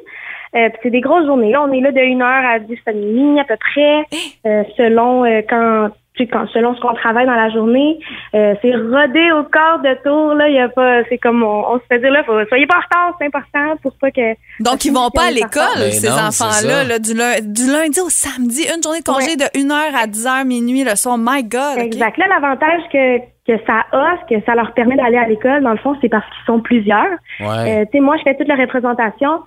[0.56, 1.52] Euh, c'est des grosses journées.
[1.52, 4.06] Là, on est là de 1h à 10h30 à peu près,
[4.46, 8.00] euh, selon quand, tu sais, quand selon ce qu'on travaille dans la journée.
[8.34, 10.34] Euh, c'est rodé au quart de tour.
[10.34, 11.04] Là, il y a pas.
[11.10, 13.76] C'est comme on, on se fait dire là, faut, soyez pas en retard, c'est important
[13.82, 14.34] pour pas que.
[14.62, 18.10] Donc, ils vont pas à l'école, Ben ces enfants-là, là, du, lun- du lundi au
[18.10, 21.18] samedi, une journée de congé de 1h à 10h minuit le soir.
[21.20, 21.78] My God!
[21.80, 22.18] Exact.
[22.18, 25.78] Là, l'avantage que que ça a, que ça leur permet d'aller à l'école, dans le
[25.78, 27.06] fond, c'est parce qu'ils sont plusieurs.
[27.40, 27.82] Ouais.
[27.82, 29.42] Euh, tu sais, moi, je fais toute la représentation.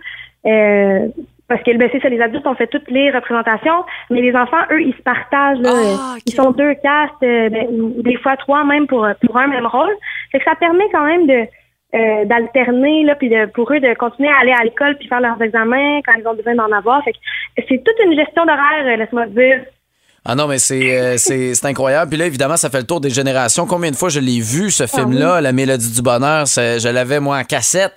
[0.47, 1.09] Euh,
[1.49, 4.63] parce que ben, c'est ça, les adultes ont fait toutes les représentations, mais les enfants,
[4.71, 5.59] eux, ils se partagent.
[5.61, 6.17] Là, Ah.
[6.27, 9.67] Ils sont deux castes, euh, ben, ou des fois trois même pour, pour un même
[9.67, 9.95] rôle.
[10.31, 11.47] Fait que ça permet quand même de
[11.95, 15.23] euh, d'alterner là puis de pour eux de continuer à aller à l'école puis faire
[15.23, 17.19] leurs examens quand ils ont besoin d'en avoir fait que
[17.67, 19.63] c'est toute une gestion d'horaire euh, laisse-moi dire
[20.31, 22.11] Ah non, mais c'est, euh, c'est, c'est incroyable.
[22.11, 23.67] Puis là, évidemment, ça fait le tour des générations.
[23.67, 26.47] Combien de fois je l'ai vu, ce film-là, La Mélodie du Bonheur?
[26.47, 27.95] C'est- je l'avais, moi, en cassette.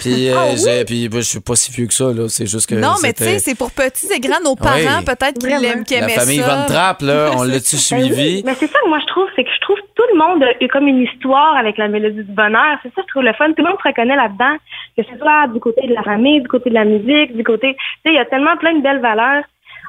[0.00, 0.60] Puis, euh, Ah oui?
[0.64, 2.28] j'ai- puis ben, je suis pas si vieux que ça, là.
[2.28, 2.74] C'est juste que.
[2.74, 4.40] non, mais tu c'était- sais, c'est pour petits et grands.
[4.44, 5.04] Nos parents, Oui.
[5.04, 5.60] peut-être qu'ils Vraiment.
[5.62, 6.56] l'aiment, qu'ils La aimaient famille ça.
[6.56, 8.42] Van Trapp, là, on l'a-tu Ben oui, suivi?
[8.44, 10.42] Mais c'est ça que moi je trouve, c'est que je trouve que tout le monde
[10.42, 12.76] a eu comme une histoire avec la mélodie du bonheur.
[12.82, 13.46] C'est ça que je trouve le fun.
[13.56, 14.56] Tout le monde se reconnaît là-dedans,
[14.96, 17.74] que ce soit du côté de la famille, du côté de la musique, du côté.
[17.74, 19.44] Tu sais, il y a tellement plein de belles valeurs.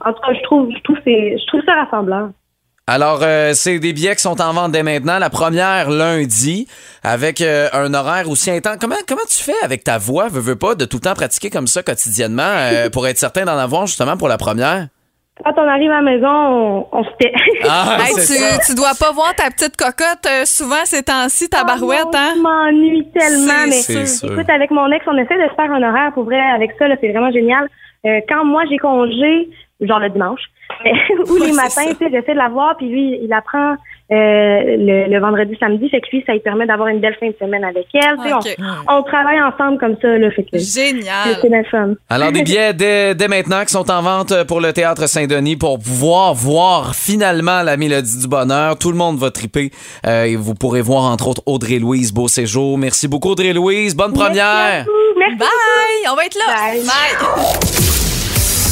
[0.05, 2.29] En tout cas, je trouve, je trouve, c'est, je trouve ça rassembleur.
[2.87, 5.19] Alors, euh, c'est des billets qui sont en vente dès maintenant.
[5.19, 6.67] La première lundi,
[7.03, 8.77] avec euh, un horaire aussi intense.
[8.81, 11.51] Comment, comment tu fais avec ta voix, veux, veux pas, de tout le temps pratiquer
[11.51, 14.87] comme ça quotidiennement euh, pour être certain d'en avoir justement pour la première?
[15.45, 17.31] Quand on arrive à la maison, on, on se tait.
[17.69, 18.33] Ah, Hey, tu,
[18.65, 22.33] tu dois pas voir ta petite cocotte euh, souvent ces temps-ci, ta barouette, Ah hein?
[22.35, 23.71] non, Je m'ennuie tellement, mais
[24.07, 24.31] sûr.
[24.33, 26.85] écoute, avec mon ex, on essaie de se faire un horaire pour vrai avec ça,
[26.99, 27.69] c'est vraiment génial.
[28.05, 29.49] Euh, quand moi j'ai congé,
[29.81, 30.41] genre le dimanche,
[30.83, 30.91] mais-
[31.29, 33.75] ou Ouais, les matins, tu sais, j'essaie de la voir, puis lui, il apprend
[34.11, 37.27] euh, le, le vendredi, samedi, fait que lui, ça lui permet d'avoir une belle fin
[37.27, 38.17] de semaine avec elle.
[38.17, 38.65] tu sais, Ok.
[38.89, 41.37] on, on travaille ensemble comme ça, là, fait que c'est Génial.
[41.41, 41.93] c'est bien fun.
[42.09, 45.77] Alors, des billets dès, dès maintenant qui sont en vente pour le Théâtre Saint-Denis pour
[45.77, 48.77] pouvoir voir finalement la Mélodie du Bonheur.
[48.79, 49.69] Tout le monde va triper.
[50.07, 52.79] Euh, et vous pourrez voir, entre autres, Audrey-Louise Beau Séjour.
[52.79, 53.95] Merci beaucoup, Audrey-Louise.
[53.95, 54.85] Bonne première.
[55.19, 55.37] Merci.
[55.37, 56.11] Bye!
[56.11, 56.55] On va être là.
[56.55, 57.78] Bye.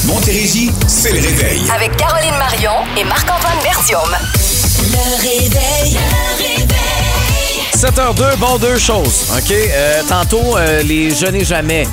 [0.07, 1.61] Montérégie, c'est le réveil.
[1.73, 4.09] Avec Caroline Marion et Marc-Antoine Bertium.
[4.79, 5.97] Le réveil.
[5.97, 6.67] Le réveil.
[7.75, 9.25] 7h02, bon, deux choses.
[9.37, 9.51] OK?
[9.51, 11.85] Euh, tantôt, euh, les je n'ai jamais.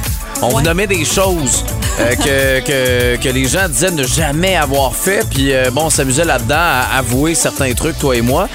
[0.43, 1.65] On vous nommait des choses
[2.01, 5.25] euh, que, que, que les gens disaient ne jamais avoir fait.
[5.31, 8.49] Puis, euh, bon, on s'amusait là-dedans à avouer certains trucs, toi et moi.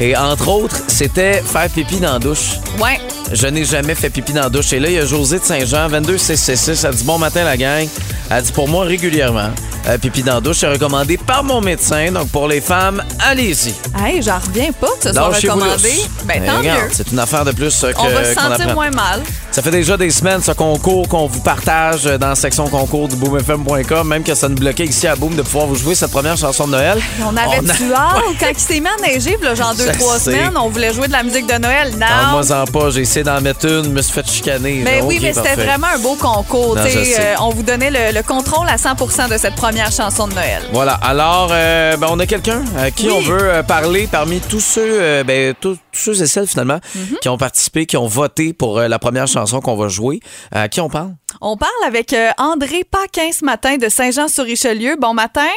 [0.00, 2.58] Et entre autres, c'était faire pipi dans la douche.
[2.78, 3.00] Ouais.
[3.32, 4.72] Je n'ai jamais fait pipi dans la douche.
[4.74, 6.84] Et là, il y a José de Saint-Jean, 22666.
[6.84, 7.88] Elle dit Bon matin, la gang.
[8.30, 9.50] Elle dit Pour moi, régulièrement,
[9.88, 12.12] euh, pipi dans la douche est recommandé par mon médecin.
[12.12, 13.74] Donc, pour les femmes, allez-y.
[14.04, 15.92] Hey, j'en reviens pas que ce soit recommandé.
[16.24, 16.90] Ben, Eh, tant regarde, mieux.
[16.92, 19.22] C'est une affaire de plus que, On va se sentir moins mal.
[19.52, 23.16] Ça fait déjà des semaines, ce concours qu'on vous partage dans la section concours du
[23.16, 26.38] boomfm.com, même que ça nous bloquait ici à Boom de pouvoir vous jouer cette première
[26.38, 26.98] chanson de Noël.
[27.22, 27.58] On avait a-
[27.94, 30.30] hâte quand il s'est mis à neiger, là, genre deux, Je trois sais.
[30.32, 31.90] semaines, on voulait jouer de la musique de Noël.
[31.92, 31.98] Non.
[32.06, 34.80] Parle-moi en pas, j'ai essayé d'en mettre une, me suis fait chicaner.
[34.82, 36.74] Mais oui, mais c'était vraiment un beau concours.
[36.76, 40.28] Non, je euh, on vous donnait le, le contrôle à 100% de cette première chanson
[40.28, 40.62] de Noël.
[40.72, 40.94] Voilà.
[41.02, 43.12] Alors, euh, ben, on a quelqu'un à qui Oui.
[43.18, 46.78] on veut euh, parler parmi tous ceux, euh, ben, tous, tous ceux et celles finalement
[46.94, 47.16] Mhm.
[47.20, 50.20] qui ont participé, qui ont voté pour euh, la première chanson qu'on va jouer.
[50.50, 51.12] À qui on parle?
[51.40, 54.96] On parle avec euh, André Paquin ce matin de Saint-Jean-sur-Richelieu.
[54.98, 55.48] Bon matin.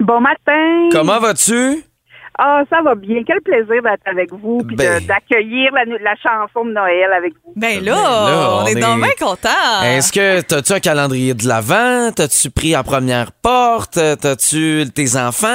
[0.00, 0.88] Bon matin.
[0.92, 1.84] Comment vas-tu?
[2.36, 3.22] Ah, ça va bien.
[3.24, 5.06] Quel plaisir d'être avec vous puis de- Ben.
[5.06, 7.52] d'accueillir la, la chanson de Noël avec vous.
[7.54, 9.82] Ben là, là, on, on est, donc bien contents.
[9.84, 12.10] Est-ce que t'as-tu un calendrier de l'avant?
[12.10, 14.00] T'as-tu pris la première porte?
[14.20, 15.46] T'as-tu tes enfants?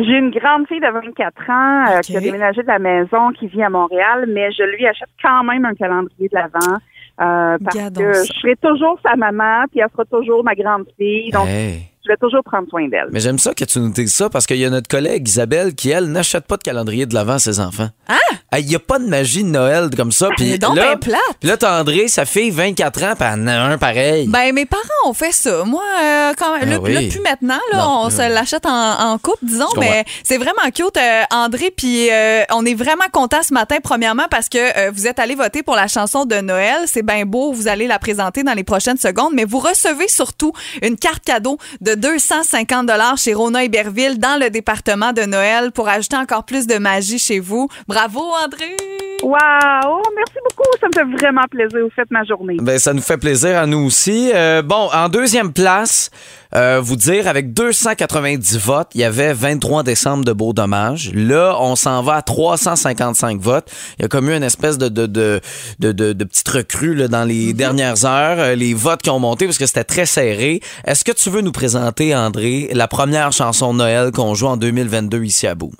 [0.00, 3.46] J'ai une grande fille de 24 ans euh, qui a déménagé de la maison, qui
[3.46, 6.78] vit à Montréal, mais je lui achète quand même un calendrier de l'Avent.
[7.20, 8.24] Euh, parce Gadons que ça.
[8.24, 11.30] je serai toujours sa maman, puis elle sera toujours ma grande fille.
[11.30, 11.93] Donc, Hey.
[12.04, 13.08] Je vais toujours prendre soin d'elle.
[13.12, 15.74] Mais j'aime ça que tu nous dises ça parce qu'il y a notre collègue Isabelle
[15.74, 17.88] qui, elle, n'achète pas de calendrier de l'avant à ses enfants.
[18.08, 18.16] Ah!
[18.56, 20.28] Il n'y a pas de magie de Noël comme ça.
[20.36, 21.20] Puis est donc là, ben plate.
[21.40, 24.28] puis là, t'as André, sa fille, 24 ans, puis elle en a un pareil.
[24.28, 25.64] Ben, mes parents ont fait ça.
[25.64, 26.92] Moi, euh, quand même, Ah là, oui.
[26.94, 28.10] là, plus maintenant, là, Non, on non.
[28.10, 28.70] se l'achète en,
[29.12, 31.72] en couple, disons, mais c'est vraiment cute, euh, André.
[31.76, 35.34] Puis euh, on est vraiment content ce matin, premièrement, parce que euh, vous êtes allé
[35.34, 36.82] voter pour la chanson de Noël.
[36.86, 40.52] C'est bien beau, vous allez la présenter dans les prochaines secondes, mais vous recevez surtout
[40.80, 45.88] une carte cadeau de 250 dollars chez Rona Iberville dans le département de Noël pour
[45.88, 47.68] ajouter encore plus de magie chez vous.
[47.88, 48.76] Bravo, André!
[49.22, 50.02] Wow!
[50.16, 50.68] Merci beaucoup.
[50.80, 51.78] Ça me fait vraiment plaisir.
[51.82, 52.56] Vous faites ma journée.
[52.60, 54.30] Ben, ça nous fait plaisir à nous aussi.
[54.34, 56.10] Euh, bon, en deuxième place,
[56.54, 61.10] euh, vous dire, avec 290 votes, il y avait 23 décembre de beaux dommages.
[61.14, 63.70] Là, on s'en va à 355 votes.
[63.98, 65.40] Il y a comme eu une espèce de, de, de,
[65.78, 68.38] de, de- de petite recrue là, dans les dernières heures.
[68.38, 70.60] Euh, Les votes qui ont monté parce que c'était très serré.
[70.86, 71.83] Est-ce que tu veux nous présenter,
[72.14, 75.72] André, la première chanson de Noël qu'on joue en 2022 ici à Boom?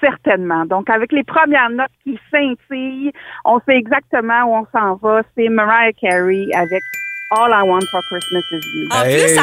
[0.00, 0.64] Certainement.
[0.64, 3.12] Donc, avec les premières notes qui scintillent,
[3.44, 5.22] on sait exactement où on s'en va.
[5.36, 6.80] C'est Mariah Carey avec
[7.32, 8.88] All I Want for Christmas Is You.
[8.90, 9.36] En Hey, plus,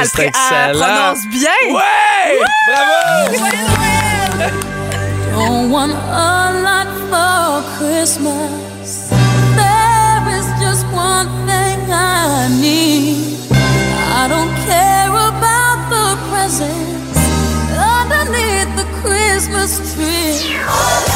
[0.51, 1.73] elle, prononce bien!
[1.73, 2.41] Ouais!
[2.67, 2.97] Bravo!
[5.35, 9.09] Don't want a lot for Christmas.
[9.55, 13.36] There is just one thing I need.
[19.37, 21.06] Christmas tree.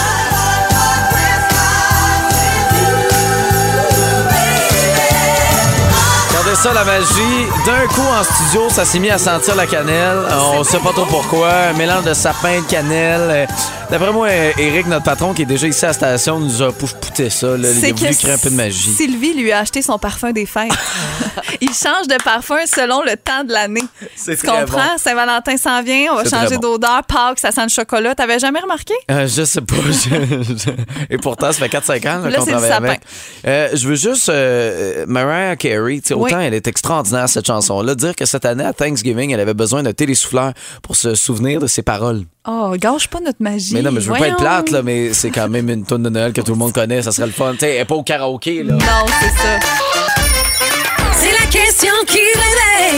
[6.61, 7.47] Ça, la magie.
[7.65, 10.19] D'un coup, en studio, ça s'est mis à sentir la cannelle.
[10.53, 11.49] On sait pas trop pourquoi.
[11.51, 13.21] Un mélange de sapin, de cannelle.
[13.29, 13.45] Euh,
[13.89, 16.71] D'après moi, euh, Eric, notre patron, qui est déjà ici à la station, nous a
[16.71, 17.47] poussé ça.
[17.57, 17.67] Là.
[17.69, 18.91] Il a voulu créer un peu de magie.
[18.93, 20.71] Sylvie lui a acheté son parfum des fêtes.
[21.61, 23.83] Il change de parfum selon le temps de l'année.
[24.23, 24.97] Tu comprends?
[24.97, 26.73] Saint-Valentin s'en vient, on va changer bon.
[26.77, 27.01] d'odeur.
[27.07, 28.15] Pâques, ça sent le chocolat.
[28.15, 28.93] T'avais jamais remarqué?
[29.09, 29.75] Euh, je sais pas.
[31.09, 33.01] Et pourtant, ça fait 4-5 ans qu'on travaille avec.
[33.45, 34.29] Euh, je veux juste...
[34.29, 36.15] euh, Mariah Carey, Oui.
[36.15, 39.83] autant elle est extraordinaire, cette chanson-là, dire que cette année, à Thanksgiving, elle avait besoin
[39.83, 42.23] d'un télésouffleur pour se souvenir de ses paroles.
[42.47, 43.73] Oh, gâche pas notre magie.
[43.73, 46.03] Mais non, mais je veux pas être plate, là, mais c'est quand même une tonne
[46.03, 47.01] de Noël que tout le monde connaît.
[47.01, 47.53] Ça serait le fun.
[47.53, 48.73] Tu sais, elle est pas au karaoké, là.
[48.73, 48.79] Non,
[49.21, 50.20] c'est ça.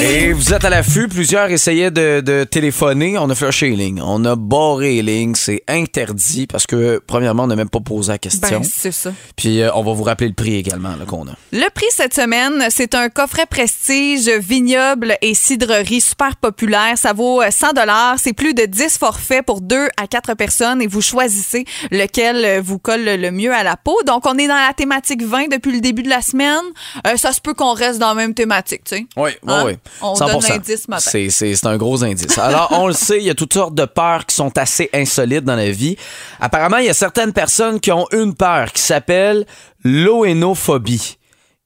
[0.05, 3.17] Et vous êtes à l'affût, plusieurs essayaient de, de téléphoner.
[3.17, 4.01] On a flushé les lignes.
[4.05, 5.33] On a barré les lignes.
[5.35, 8.59] C'est interdit parce que, premièrement, on n'a même pas posé la question.
[8.59, 9.13] Ben, c'est ça.
[9.37, 11.31] Puis, euh, on va vous rappeler le prix également qu'on a.
[11.53, 16.97] Le prix cette semaine, c'est un coffret prestige vignoble et cidrerie super populaire.
[16.97, 18.15] Ça vaut euh, 100 dollars.
[18.17, 22.61] C'est plus de 10 forfaits pour 2 à 4 personnes et vous choisissez lequel euh,
[22.61, 23.97] vous colle le mieux à la peau.
[24.05, 26.59] Donc, on est dans la thématique vin depuis le début de la semaine.
[27.07, 29.05] Euh, ça se peut qu'on reste dans la même thématique, tu sais.
[29.15, 29.63] Oui, oui, Hein?
[29.65, 29.73] oui.
[30.01, 30.19] On 100%.
[30.19, 31.27] donne l'indice ce matin.
[31.29, 32.37] C'est, un gros indice.
[32.37, 35.43] Alors, on le sait, il y a toutes sortes de peurs qui sont assez insolites
[35.43, 35.97] dans la vie.
[36.39, 39.45] Apparemment, il y a certaines personnes qui ont une peur qui s'appelle
[39.83, 41.17] l'oénophobie.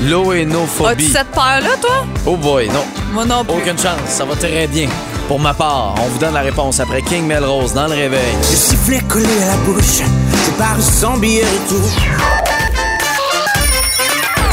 [0.00, 1.08] As-tu L'oénophobie.
[1.10, 2.06] cette peur-là, toi?
[2.26, 2.84] Oh boy, non.
[3.12, 3.54] Moi non plus.
[3.54, 4.88] Aucune chance, ça va très bien.
[5.28, 8.32] Pour ma part, on vous donne la réponse après King Melrose dans le réveil.
[8.50, 10.00] Le sifflet collé à la bouche,
[10.46, 11.88] je pars sans billet retour.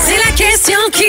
[0.03, 1.06] C'est la question qui.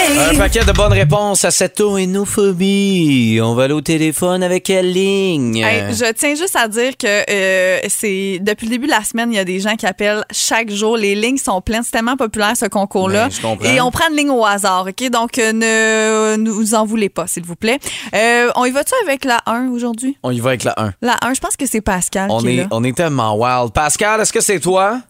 [0.00, 3.40] Un paquet de bonnes réponses à cette oénophobie.
[3.42, 5.56] On va aller au téléphone avec quelle ligne?
[5.56, 9.32] Hey, je tiens juste à dire que euh, c'est depuis le début de la semaine,
[9.32, 10.96] il y a des gens qui appellent chaque jour.
[10.96, 11.82] Les lignes sont pleines.
[11.82, 13.24] C'est tellement populaire ce concours-là.
[13.24, 13.68] Ben, je comprends.
[13.68, 15.10] Et on prend une ligne au hasard, OK?
[15.10, 17.80] Donc, euh, ne nous en voulez pas, s'il vous plaît.
[18.14, 20.16] Euh, on y va-tu avec la 1 aujourd'hui?
[20.22, 20.92] On y va avec la 1.
[21.02, 22.66] La 1, je pense que c'est Pascal On qui est, est, là.
[22.70, 23.72] on est tellement wild.
[23.72, 25.00] Pascal, est-ce que c'est toi?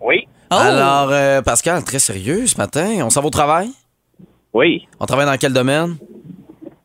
[0.00, 0.26] Oui.
[0.50, 0.54] Oh!
[0.56, 2.88] Alors, euh, Pascal, très sérieux ce matin.
[3.02, 3.68] On s'en va au travail?
[4.54, 4.86] Oui.
[5.00, 5.96] On travaille dans quel domaine?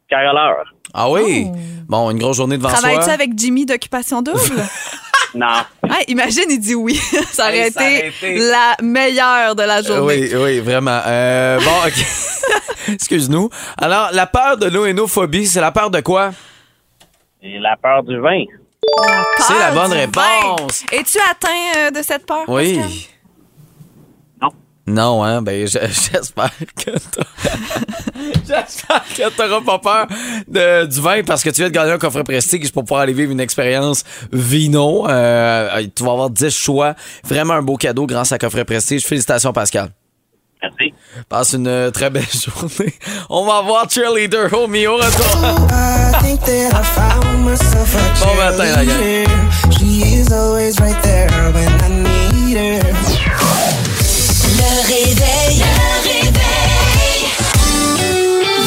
[0.09, 0.65] Caroleur.
[0.93, 1.45] Ah oui?
[1.47, 1.55] Oh.
[1.87, 3.13] Bon, une grosse journée devant Travailles-tu soi.
[3.13, 4.39] avec Jimmy d'Occupation Double?
[5.35, 5.45] Non.
[6.07, 6.95] Imagine, il dit oui.
[7.31, 10.01] ça aurait Hey, ça aurait été la meilleure de la Euh, journée.
[10.33, 11.01] Oui, oui, vraiment.
[11.05, 12.03] Euh, bon, OK.
[12.87, 13.47] Excuse-nous.
[13.77, 16.31] Alors, la peur de l'oénophobie, c'est la peur de quoi?
[17.43, 18.43] La peur du vin.
[19.37, 20.83] C'est la bonne du réponse.
[20.91, 20.97] vin.
[20.97, 22.45] Es-tu atteint euh, de cette peur?
[22.47, 22.81] Oui.
[24.89, 25.41] Non, hein?
[25.41, 27.23] Ben, je- j'espère que t'as-
[28.47, 30.07] J'espère que t'auras pas peur
[30.47, 33.13] de, du vin parce que tu viens de gagner un coffret prestige pour pouvoir aller
[33.13, 35.07] vivre une expérience vino.
[35.07, 36.95] Euh, tu vas avoir 10 choix.
[37.23, 39.05] Vraiment un beau cadeau grâce à coffret prestige.
[39.05, 39.89] Félicitations, Pascal.
[40.61, 40.93] Merci.
[41.29, 42.93] Passe une euh, très belle journée.
[43.29, 45.37] On va voir Cheerleader Homie au retour.
[45.71, 46.19] A
[48.25, 48.95] Bon matin, la gang.
[54.93, 55.59] Réveil.
[55.59, 57.25] Le réveil.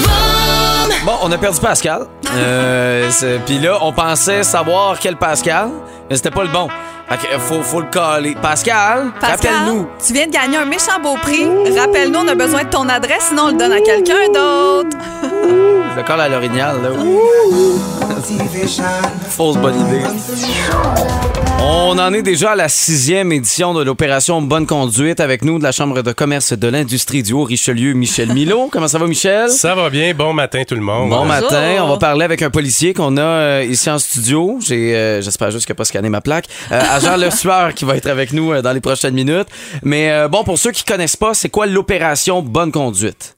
[0.03, 0.95] Boom.
[1.05, 2.07] Bon, on a perdu Pascal.
[2.35, 5.69] Euh, c'est- Puis là, on pensait savoir quel Pascal,
[6.09, 6.69] mais c'était pas le bon.
[7.09, 8.35] Fait faut, faut le caler.
[8.41, 9.87] Pascal, Pascal, rappelle-nous.
[10.05, 11.47] tu viens de gagner un méchant beau prix.
[11.77, 14.97] Rappelle-nous, on a besoin de ton adresse, sinon on le donne à quelqu'un d'autre.
[15.95, 16.89] Le col à l'orignal, là.
[18.23, 20.03] Fausse bonne idée.
[21.61, 25.65] On en est déjà à la sixième édition de l'opération Bonne Conduite avec nous de
[25.65, 28.69] la Chambre de commerce de l'industrie du Haut-Richelieu, Michel Milo.
[28.71, 29.51] Comment ça va, Michel?
[29.51, 30.15] Ça va bien.
[30.15, 31.11] Bon matin, tout le monde.
[31.11, 34.59] Bon matin, on va parler avec un policier qu'on a euh, ici en studio.
[34.61, 36.47] J'ai, euh, j'espère juste qu'il n'a pas scanné ma plaque.
[36.71, 39.49] Euh, agent Le Sueur qui va être avec nous euh, dans les prochaines minutes.
[39.83, 43.35] Mais euh, bon, pour ceux qui connaissent pas, c'est quoi l'opération Bonne Conduite?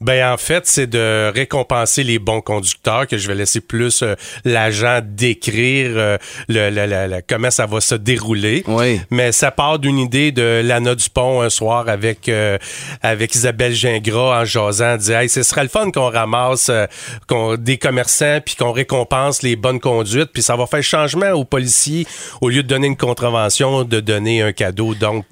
[0.00, 4.14] Ben en fait, c'est de récompenser les bons conducteurs que je vais laisser plus euh,
[4.44, 8.62] l'agent décrire euh, le, le- le- le- comment ça va se dérouler.
[8.66, 9.00] Oui.
[9.10, 12.58] Mais ça part d'une idée de Lana Dupont un soir avec euh,
[13.02, 16.86] avec Isabelle Gingras en jasant, dit hey, ce serait le fun qu'on ramasse euh,
[17.26, 21.44] qu'on- des commerçants puis qu'on récompense les bonnes conduites puis ça va faire changement aux
[21.44, 22.06] policiers
[22.42, 24.94] au lieu de donner une contravention de donner un cadeau.
[24.94, 25.24] Donc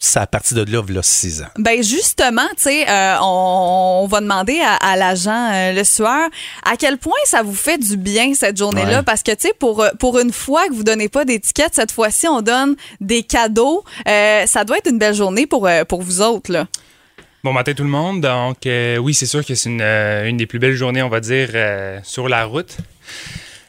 [0.00, 1.48] ça à partir de là, là, six ans.
[1.58, 6.28] Ben justement, tu sais, euh, on, on va demander à, à l'agent euh, le sueur
[6.64, 9.02] à quel point ça vous fait du bien cette journée-là, Ouais.
[9.02, 11.90] parce que tu sais, pour euh, pour une fois que vous donnez pas d'étiquette, cette
[11.90, 13.84] fois-ci on donne des cadeaux.
[14.06, 16.66] Euh, ça doit être une belle journée pour euh, pour vous autres là.
[17.44, 18.20] Bon matin tout le monde.
[18.20, 21.08] Donc euh, oui, c'est sûr que c'est une, euh, une des plus belles journées, on
[21.08, 22.76] va dire, euh, sur la route.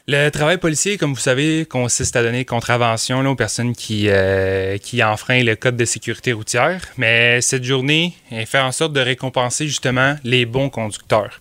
[0.08, 5.04] Le travail policier, comme vous savez, consiste à donner contravention aux personnes qui, euh, qui
[5.04, 6.82] enfreignent le code de sécurité routière.
[6.96, 11.38] Mais cette journée, elle fait en sorte de récompenser justement les bons conducteurs.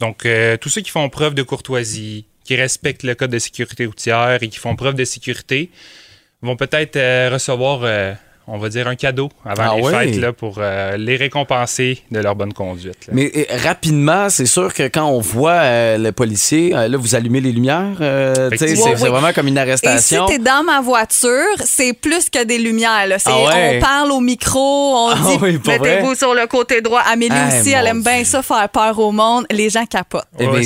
[0.00, 3.86] Donc, euh, tous ceux qui font preuve de courtoisie, qui respectent le code de sécurité
[3.86, 5.70] routière et qui font preuve de sécurité
[6.42, 7.82] vont peut-être euh, recevoir,
[8.46, 9.92] on va dire, un cadeau avant Ah les ouais?
[10.12, 13.06] fêtes là, pour euh, les récompenser de leur bonne conduite.
[13.06, 13.12] là.
[13.14, 17.40] Mais rapidement, c'est sûr que quand on voit euh, le policier, euh, là, vous allumez
[17.40, 17.96] les lumières.
[18.00, 20.26] euh, c'est, vraiment comme une Et si arrestation.
[20.26, 23.06] t'es dans ma voiture, c'est plus que des lumières.
[23.06, 23.16] Là.
[23.24, 23.76] Ah ouais?
[23.76, 27.00] On parle au micro, on Ah dit oui, mettez-vous sur le côté droit.
[27.00, 29.44] Amélie Ah, aussi, elle aime bien ça, faire peur au monde.
[29.50, 30.24] Les gens capotent.
[30.38, 30.62] Eh bien,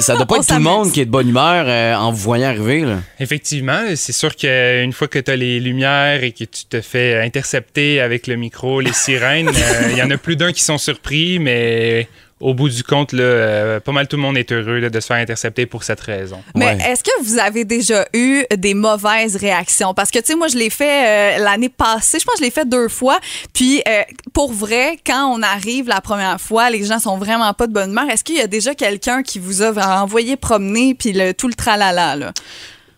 [0.00, 2.10] ça doit pas On être tout le monde qui est de bonne humeur euh, en
[2.10, 2.80] vous voyant arriver.
[2.80, 2.96] Là.
[3.20, 7.11] Effectivement, c'est sûr qu'une fois que tu as les lumières et que tu te fais
[7.20, 10.78] intercepter avec le micro, les sirènes, euh, il y en a plus d'un qui sont
[10.78, 12.08] surpris, mais
[12.40, 14.98] au bout du compte, là, euh, pas mal tout le monde est heureux là, de
[14.98, 16.42] se faire intercepter pour cette raison.
[16.56, 16.78] Mais Ouais.
[16.90, 19.94] est-ce que vous avez déjà eu des mauvaises réactions?
[19.94, 22.18] Parce que, tu sais, moi, je l'ai fait euh, l'année passée.
[22.18, 23.20] Je pense que je l'ai fait deux fois.
[23.54, 27.68] Puis, euh, pour vrai, quand on arrive la première fois, les gens sont vraiment pas
[27.68, 28.10] de bonne humeur.
[28.10, 31.54] Est-ce qu'il y a déjà quelqu'un qui vous a envoyé promener puis le, tout le
[31.54, 32.32] tralala, là?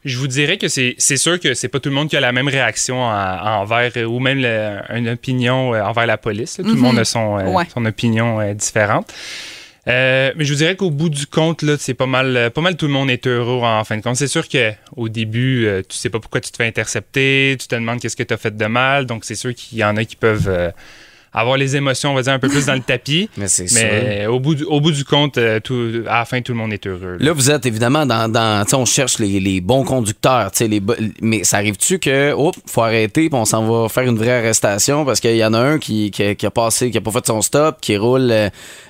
[0.04, 2.20] Je vous dirais que c'est c'est sûr que c'est pas tout le monde qui a
[2.20, 6.58] la même réaction en- envers euh, ou même le- une opinion euh, envers la police.
[6.58, 6.64] là.
[6.64, 6.80] Tout le Mhm.
[6.82, 7.64] monde a son, euh, Ouais.
[7.72, 9.12] son opinion différente.
[9.86, 12.74] Euh, mais je vous dirais qu'au bout du compte, là, c'est pas mal, pas mal
[12.76, 14.16] tout le monde est heureux en fin de compte.
[14.16, 17.66] C'est sûr que au début, euh, tu sais pas pourquoi tu te fais intercepter, tu
[17.68, 19.96] te demandes qu'est-ce que tu as fait de mal, donc c'est sûr qu'il y en
[19.96, 20.70] a qui peuvent euh,
[21.34, 23.28] avoir les émotions, on va dire, un peu plus dans le tapis.
[23.36, 23.80] Mais c'est sûr.
[23.82, 26.58] Mais au bout, du, au bout du compte, euh, tout, à la fin, tout le
[26.58, 27.16] monde est heureux.
[27.18, 27.26] là.
[27.26, 28.30] Là, vous êtes évidemment dans.
[28.30, 30.50] dans tu sais, on cherche les, les bons conducteurs.
[30.52, 33.88] tu sais, Les, bo- mais ça arrive-tu que, hop, faut arrêter, puis on s'en va
[33.88, 36.50] faire une vraie arrestation parce qu'il y en a un qui, qui, a- qui a
[36.50, 38.48] passé, qui a pas fait son stop, qui roule euh,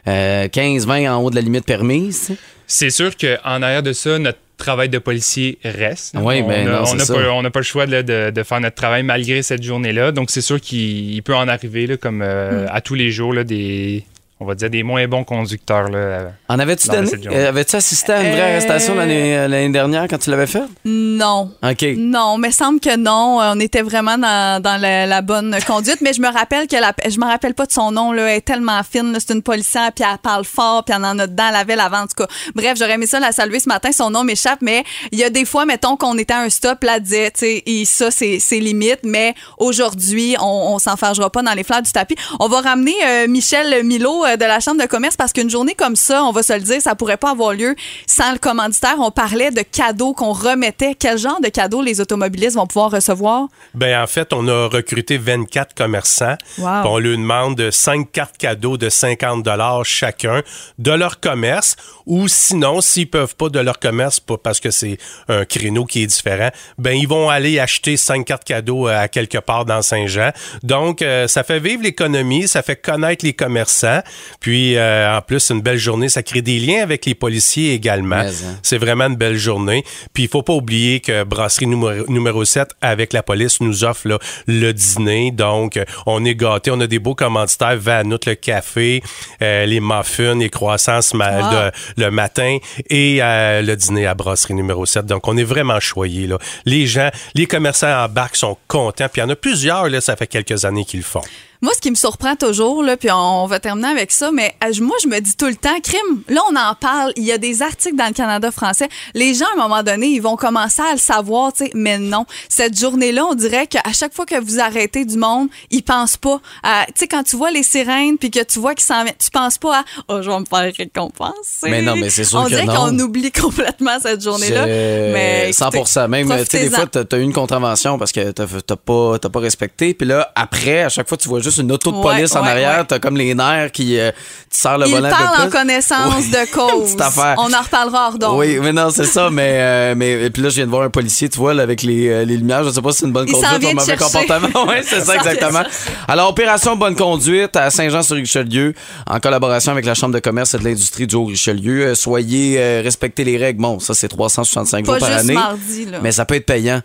[0.09, 2.33] euh, 15-20 en haut de la limite permise.
[2.67, 6.15] C'est sûr qu'en arrière de ça, notre travail de policier reste.
[6.19, 7.15] Oui, on ben n'a ça.
[7.15, 10.13] pas, pas le choix de, de- de faire notre travail malgré cette journée-là.
[10.13, 13.33] Donc, c'est sûr qu'il il peut en arriver, là, comme euh, à tous les jours,
[13.33, 14.05] là, des,
[14.45, 15.89] on va dire, des moins bons conducteurs.
[15.89, 16.33] Là.
[16.49, 17.11] En avais-tu donné?
[17.33, 20.47] euh, Avais-tu assisté à une vraie Euh, arrestation l'année, euh, l'année dernière quand tu l'avais
[20.47, 20.63] fait?
[20.85, 21.51] Non.
[21.63, 21.85] OK.
[21.97, 23.41] Non, mais semble que non.
[23.41, 26.01] Euh, On était vraiment dans, dans la, la bonne conduite.
[26.03, 28.13] Mais je me rappelle que la, je me rappelle pas de son nom.
[28.13, 29.17] Là, elle est tellement fine.
[29.19, 32.01] C'est une policière, puis elle parle fort, puis elle en a dedans, elle avait l'avant.
[32.03, 33.91] En tout cas, bref, j'aurais aimé ça la saluer ce matin.
[33.93, 36.85] Son nom m'échappe, mais il y a des fois, mettons qu'on était à un stop,
[36.85, 39.01] là, elle disait, tu sais, et ça, c'est c'est limite.
[39.05, 42.17] Mais aujourd'hui, on, on s'en fâchera pas dans les fleurs du tapis.
[42.41, 45.75] On va ramener euh, Michel Milo euh, de la Chambre de commerce parce qu'une journée
[45.75, 47.75] comme ça, on va se le dire, ça pourrait pas avoir lieu
[48.07, 48.97] sans le commanditaire.
[48.99, 50.95] On parlait de cadeaux qu'on remettait.
[50.95, 53.49] Quel genre de cadeaux les automobilistes vont pouvoir recevoir?
[53.75, 56.37] Ben en fait, on a recruté 24 commerçants.
[56.59, 56.69] Wow.
[56.85, 60.43] On leur demande 5 cartes cadeaux de 50 dollars chacun
[60.79, 65.45] de leur commerce ou sinon s'ils peuvent pas de leur commerce parce que c'est un
[65.45, 69.39] créneau qui est différent, ben ils vont aller acheter 5 cartes cadeaux euh, à quelque
[69.39, 70.31] part dans Saint-Jean.
[70.63, 74.01] Donc euh, ça fait vivre l'économie, ça fait connaître les commerçants.
[74.41, 77.73] Puis euh, en plus c'est une belle journée, ça crée des liens avec les policiers
[77.75, 78.17] également.
[78.17, 78.59] Hein.
[78.63, 79.85] C'est vraiment une belle journée.
[80.13, 84.09] Puis il faut pas oublier que Brasserie numéro, numéro 7 avec la police nous offre
[84.09, 85.31] là, le dîner.
[85.31, 89.03] Donc euh, on est gâtés, on a des beaux commanditaires, Vanout le café,
[89.43, 92.59] euh, les muffins, les croissants de- le matin
[92.91, 95.07] et euh, le dîner à Brasserie numéro 7.
[95.07, 96.39] Donc on est vraiment choyés là.
[96.65, 99.09] Les gens, les commerçants embarquent sont contents.
[99.13, 101.23] Puis il y en a plusieurs là, ça fait quelques années qu'ils le font.
[101.65, 104.71] Moi, ce qui me surprend toujours, là, puis on va terminer avec ça, mais euh,
[104.83, 107.39] moi, je me dis tout le temps, crime, là, on en parle, il y a
[107.39, 108.87] des articles dans le Canada français.
[109.15, 111.97] Les gens, à un moment donné, ils vont commencer à le savoir, tu sais, mais
[111.97, 112.27] non.
[112.51, 116.39] Cette journée-là, on dirait qu'à chaque fois que vous arrêtez du monde, ils pensent pas
[116.63, 119.17] à, tu sais, quand tu vois les sirènes, puis que tu vois qu'ils s'en viennent,
[119.19, 121.71] tu penses pas à, oh, je vais me faire récompenser.
[121.71, 124.67] Mais non, mais c'est sûr On que dirait qu'on oublie complètement cette journée-là.
[124.67, 128.77] Mais 100 Même, tu sais, des fois, t'as as eu une contravention parce que t'as
[128.77, 129.95] pas, t'as pas respecté.
[129.95, 132.43] Puis là, après, à chaque fois, tu vois juste une auto de Ouais, police en
[132.43, 132.79] ouais, arrière.
[132.81, 132.85] ouais.
[132.87, 134.11] T'as comme les nerfs qui euh,
[134.51, 136.85] tu le Ils volant parlent en connaissance de cause.
[136.91, 137.35] Petite affaire.
[137.39, 138.39] On en reparlera hors d'onde.
[138.39, 140.83] Oui, mais non, c'est ça, mais, euh, mais et puis là, je viens de voir
[140.83, 142.65] un policier, tu vois, là, avec les, euh, les lumières.
[142.65, 144.49] Je sais pas si c'est une bonne Il conduite ou un mauvais comportement.
[144.69, 145.63] Oui, c'est Il ça, exactement.
[146.09, 148.75] Alors, opération bonne conduite à Saint-Jean-sur-Richelieu,
[149.07, 151.87] en collaboration avec la Chambre de commerce et de l'industrie du Haut-Richelieu.
[151.89, 153.61] Euh, soyez, euh, respectez les règles.
[153.61, 155.35] Bon, ça, c'est 365 Pas jours par juste année.
[155.35, 155.99] mardi, là.
[156.03, 156.81] Mais ça peut être payant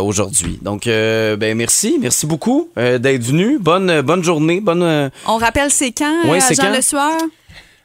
[0.00, 0.58] aujourd'hui.
[0.62, 1.98] Donc, euh, ben, merci.
[2.00, 3.58] Merci beaucoup d'être venu.
[3.60, 4.60] Bonne, bonne journée.
[4.60, 4.82] Bonne.
[4.82, 6.74] euh, On rappelle c'est quand, Oui, euh, Jean quand?
[6.76, 7.12] Le Sueur?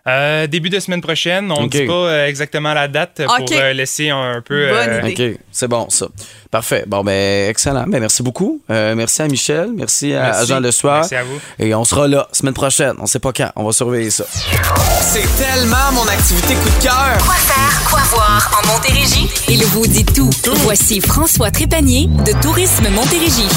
[0.08, 1.52] Euh, début de semaine prochaine.
[1.52, 1.72] On ne Ok.
[1.72, 4.70] dit pas euh, exactement la date pour euh, laisser un, peu.
[4.70, 5.34] Bonne idée.
[5.34, 6.08] OK, c'est bon ça.
[6.52, 6.84] Parfait.
[6.86, 7.86] Bon, ben, excellent.
[7.88, 8.62] Ben, merci beaucoup.
[8.70, 9.72] Euh, merci à Michel.
[9.76, 10.42] Merci à, Merci.
[10.42, 10.98] à Jean Le Soir.
[11.00, 11.40] Merci à vous.
[11.58, 12.94] Et on sera là semaine prochaine.
[13.00, 13.50] On sait pas quand.
[13.56, 14.26] On va surveiller ça.
[15.02, 17.18] C'est tellement mon activité coup de cœur.
[17.24, 19.28] Quoi faire, quoi voir en Montérégie?
[19.50, 20.30] Il vous dit tout.
[20.58, 23.48] Voici François Trépanier de Tourisme Montérégie.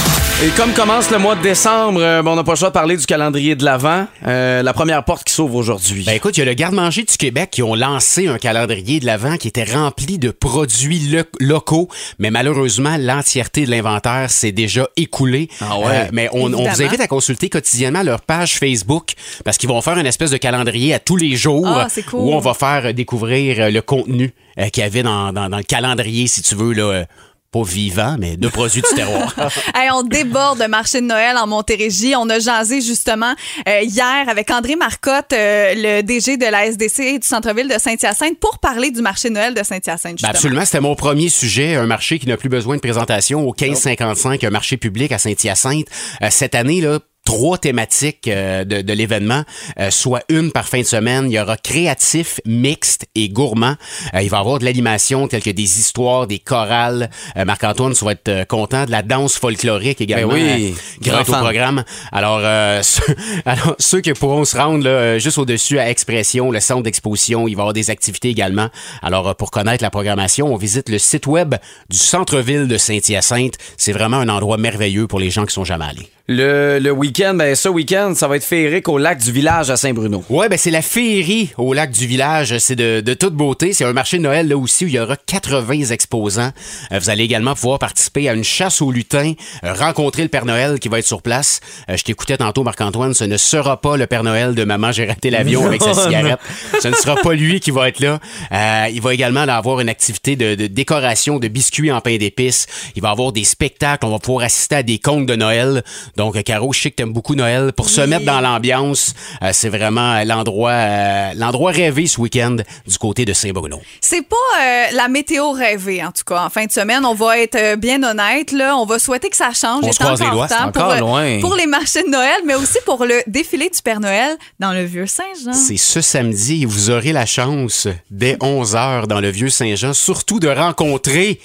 [0.43, 2.97] Et comme commence le mois de décembre, ben, on n'a pas le choix de parler
[2.97, 4.07] du calendrier de l'Avent.
[4.27, 6.05] Euh, la première porte qui s'ouvre aujourd'hui.
[6.07, 9.07] Ben écoute, il y a le garde-manger du Québec qui ont lancé un calendrier de
[9.07, 11.89] l'Avent qui était rempli de produits lo- locaux,
[12.21, 15.49] mais malheureusement, l'entièreté de l'inventaire s'est déjà écoulée.
[15.61, 16.09] Euh, Ah ouais?
[16.13, 19.15] mais on, on vous invite à consulter quotidiennement leur page Facebook
[19.45, 22.21] parce qu'ils vont faire une espèce de calendrier à tous les jours Ah, cool.
[22.21, 25.49] où on va faire euh, découvrir euh, le contenu euh, qu'il y avait dans, dans-
[25.49, 27.05] dans le calendrier, si tu veux, là.
[27.51, 29.35] Pas vivant, mais de produits du terroir.
[29.75, 32.15] Hey, on déborde le marché de Noël en Montérégie.
[32.17, 33.35] On a jasé justement
[33.69, 37.79] euh, hier avec André Marcotte, euh, le DG de la SDC et du centre-ville de
[37.79, 40.21] Saint-Hyacinthe, pour parler du marché de Noël de Saint-Hyacinthe.
[40.21, 43.55] Ben absolument, c'était mon premier sujet, un marché qui n'a plus besoin de présentation au
[43.59, 45.87] 1555, un marché public à Saint-Hyacinthe.
[46.23, 46.99] Euh, cette année, là,
[47.29, 49.43] trois thématiques euh, de, de l'événement,
[49.79, 51.27] euh, soit une par fin de semaine.
[51.27, 53.75] Il y aura créatif, mixte et gourmand.
[54.15, 57.11] Euh, il va y avoir de l'animation telle que des histoires, des chorales.
[57.37, 58.87] Euh, Marc-Antoine, tu vas être content.
[58.87, 60.33] De la danse folklorique également.
[60.33, 61.85] Ben oui, grand au programme.
[62.13, 63.15] Alors, euh, ceux,
[63.45, 67.57] alors, ceux qui pourront se rendre là, juste au-dessus à Expression, le centre d'exposition, il
[67.57, 68.71] va y avoir des activités également.
[69.03, 71.57] Alors, euh, pour connaître la programmation, on visite le site web
[71.91, 73.59] du centre-ville de Saint-Hyacinthe.
[73.77, 76.09] C'est vraiment un endroit merveilleux pour les gens qui sont jamais allés.
[76.31, 79.79] Le, le week-end, ben, ce week-end, ça va être féerique au lac du village à
[79.79, 80.23] Saint-Bruno.
[80.29, 82.59] Ouais, ben c'est la féerie au lac du village.
[82.59, 83.73] C'est de, de toute beauté.
[83.73, 86.53] C'est un marché de Noël là aussi où il y aura 80 exposants.
[86.93, 89.33] Euh, vous allez également pouvoir participer à une chasse aux lutins,
[89.65, 91.61] euh, rencontrer le Père Noël qui va être sur place.
[91.89, 95.07] Euh, je t'écoutais tantôt, Marc-Antoine, ce ne sera pas le Père Noël de Maman, j'ai
[95.07, 96.41] raté l'avion avec sa cigarette.
[96.83, 98.19] Ce ne sera pas lui qui va être là.
[98.53, 102.67] Euh, il va également avoir une activité de, de décoration de biscuits en pain d'épices.
[102.97, 104.05] Il va avoir des spectacles.
[104.05, 105.83] On va pouvoir assister à des contes de Noël.
[106.19, 107.73] Donc, Caro, je sais que t'aimes beaucoup Noël.
[107.73, 112.57] Pour se mettre dans l'ambiance, euh, c'est vraiment euh, l'endroit euh, l'endroit rêvé ce week-end
[112.89, 113.81] du côté de Saint-Bruno.
[114.01, 116.43] C'est pas euh, la météo rêvée, en tout cas.
[116.45, 118.51] En fin de semaine, on va être bien honnête.
[118.51, 118.77] Là.
[118.77, 119.85] On va souhaiter que ça change.
[119.85, 121.39] On se croise les doigts, encore pour, loin.
[121.41, 124.83] pour les marchés de Noël, mais aussi pour le défilé du Père Noël dans le
[124.83, 125.53] Vieux-Saint-Jean.
[125.53, 130.49] C'est ce samedi et vous aurez la chance, dès 11h dans le Vieux-Saint-Jean, surtout de
[130.49, 131.39] rencontrer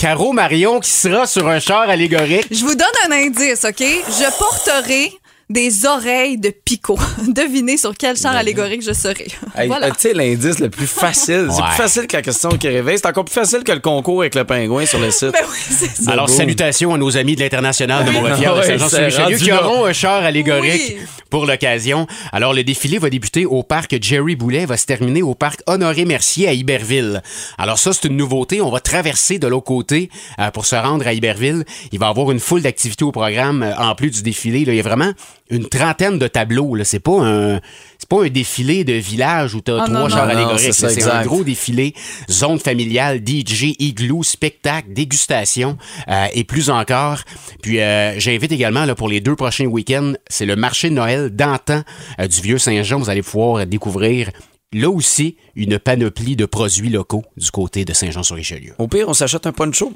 [0.00, 2.46] Caro Marion qui sera sur un char allégorique.
[2.50, 3.80] Je vous donne un indice, OK?
[3.80, 5.12] Je porterai
[5.50, 6.98] des oreilles de picot.
[7.28, 9.26] Devinez sur quel char allégorique je serai.
[9.56, 9.88] Hey, voilà.
[9.88, 11.48] euh, Tu sais, l'indice le plus facile.
[11.50, 11.68] C'est Ouais.
[11.68, 12.96] plus facile que la question qui réveille.
[12.98, 15.32] C'est encore plus facile que le concours avec le pingouin sur le site.
[15.32, 16.12] Ben oui, c'est ça.
[16.12, 16.32] Alors, beau.
[16.32, 20.22] salutations à nos amis de l'International de Montréal de Ouais, Saint-Jean-sur-Richelieu qui auront un char
[20.22, 20.98] allégorique Oui.
[21.30, 22.06] pour l'occasion.
[22.32, 26.46] Alors, le défilé va débuter au parc Jerry Boulet, va se terminer au parc Honoré-Mercier
[26.48, 27.22] à Iberville.
[27.58, 28.60] Alors ça, c'est une nouveauté.
[28.60, 31.64] On va traverser de l'autre côté euh, pour se rendre à Iberville.
[31.90, 34.64] Il va y avoir une foule d'activités au programme euh, en plus du défilé.
[34.64, 35.10] Là, il y a vraiment
[35.50, 36.74] une trentaine de tableaux.
[36.74, 36.84] Là.
[36.84, 37.60] C'est pas un...
[37.98, 40.72] C'est pas un défilé de village où tu as Ah, trois non, chars Non, allégoriques.
[40.72, 41.94] c'est un gros défilé,
[42.30, 45.76] zone familiale, DJ, igloo, spectacle, dégustation
[46.08, 47.18] euh, et plus encore.
[47.62, 51.28] Puis euh, j'invite également là, pour les deux prochains week-ends, c'est le marché de Noël
[51.28, 51.82] d'antan
[52.18, 52.98] euh, du Vieux-Saint-Jean.
[52.98, 54.30] Vous allez pouvoir découvrir
[54.72, 58.72] là aussi une panoplie de produits locaux du côté de Saint-Jean-sur-Richelieu.
[58.78, 59.92] Au pire, on s'achète un poncho.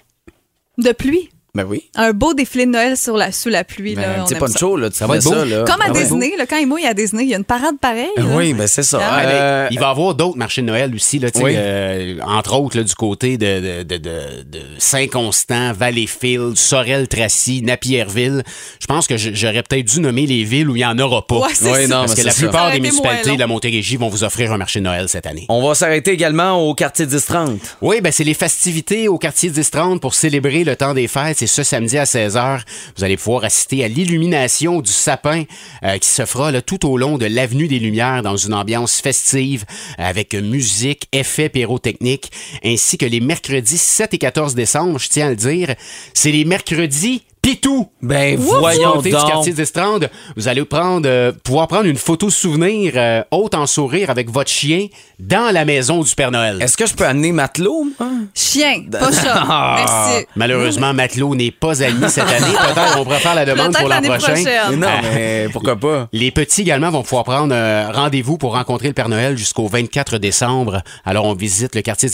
[0.77, 1.31] De pluie.
[1.55, 1.85] Ben oui.
[1.95, 3.95] Un beau défilé de Noël sur la, sous la pluie.
[3.95, 5.31] Ben, là, un on petit poncho, là, tu Ça va être beau.
[5.31, 5.65] ça, là.
[5.65, 6.01] Comme à Ah ouais.
[6.03, 8.09] Disney, là, quand il mouille à Disney, il y a une parade pareille.
[8.17, 8.25] là.
[8.35, 8.99] Oui, ben c'est ça.
[9.01, 11.53] Ah, mais Euh, il va y avoir d'autres marchés de Noël aussi, là, Oui.
[11.55, 18.43] euh, entre autres là, du côté de, de, de, de, de Saint-Constant, Valleyfield, Sorel-Tracy, Napierville.
[18.81, 21.37] Je pense que j'aurais peut-être dû nommer les villes où il n'y en aura pas.
[21.37, 21.87] Ouais, c'est Oui, ça.
[21.87, 22.39] non, Parce que la ça.
[22.43, 25.47] Plupart des municipalités de la Montérégie vont vous offrir un marché de Noël cette année.
[25.49, 27.59] On va s'arrêter également au quartier 10-30.
[27.81, 31.44] Oui, ben c'est les festivités au quartier 10-30 pour célébrer le temps des fêtes.
[31.47, 32.61] Ce samedi à 16h.
[32.97, 35.45] Vous allez pouvoir assister à l'illumination du sapin
[35.85, 39.65] euh, qui se fera tout au long de l'avenue des Lumières dans une ambiance festive
[39.99, 42.31] avec musique, effets pyrotechniques,
[42.65, 45.75] ainsi que les mercredis 7 et 14 décembre, je tiens à le dire,
[46.15, 47.89] c'est les mercredis Pitou.
[48.01, 49.29] Ben, voyons côté du donc.
[49.29, 54.09] quartier d'Estrande, vous allez prendre, euh, pouvoir prendre une photo souvenir euh, haute en sourire
[54.09, 54.87] avec votre chien
[55.19, 56.57] dans la maison du Père Noël.
[56.63, 57.87] Est-ce que je peux amener Matelot?
[58.35, 59.45] Chien, pas chat.
[59.77, 60.27] Merci.
[60.37, 62.47] Malheureusement, Matelot n'est pas admis cette année.
[62.53, 64.33] Peut-être qu'on pourra faire la demande pour l'an l'année prochain.
[64.33, 64.49] prochaine.
[64.71, 65.01] Mais non, Ah.
[65.15, 66.09] mais pourquoi pas?
[66.13, 70.17] Les petits également vont pouvoir prendre euh, rendez-vous pour rencontrer le Père Noël jusqu'au 24
[70.17, 70.83] décembre.
[71.05, 72.09] Alors, on visite le quartier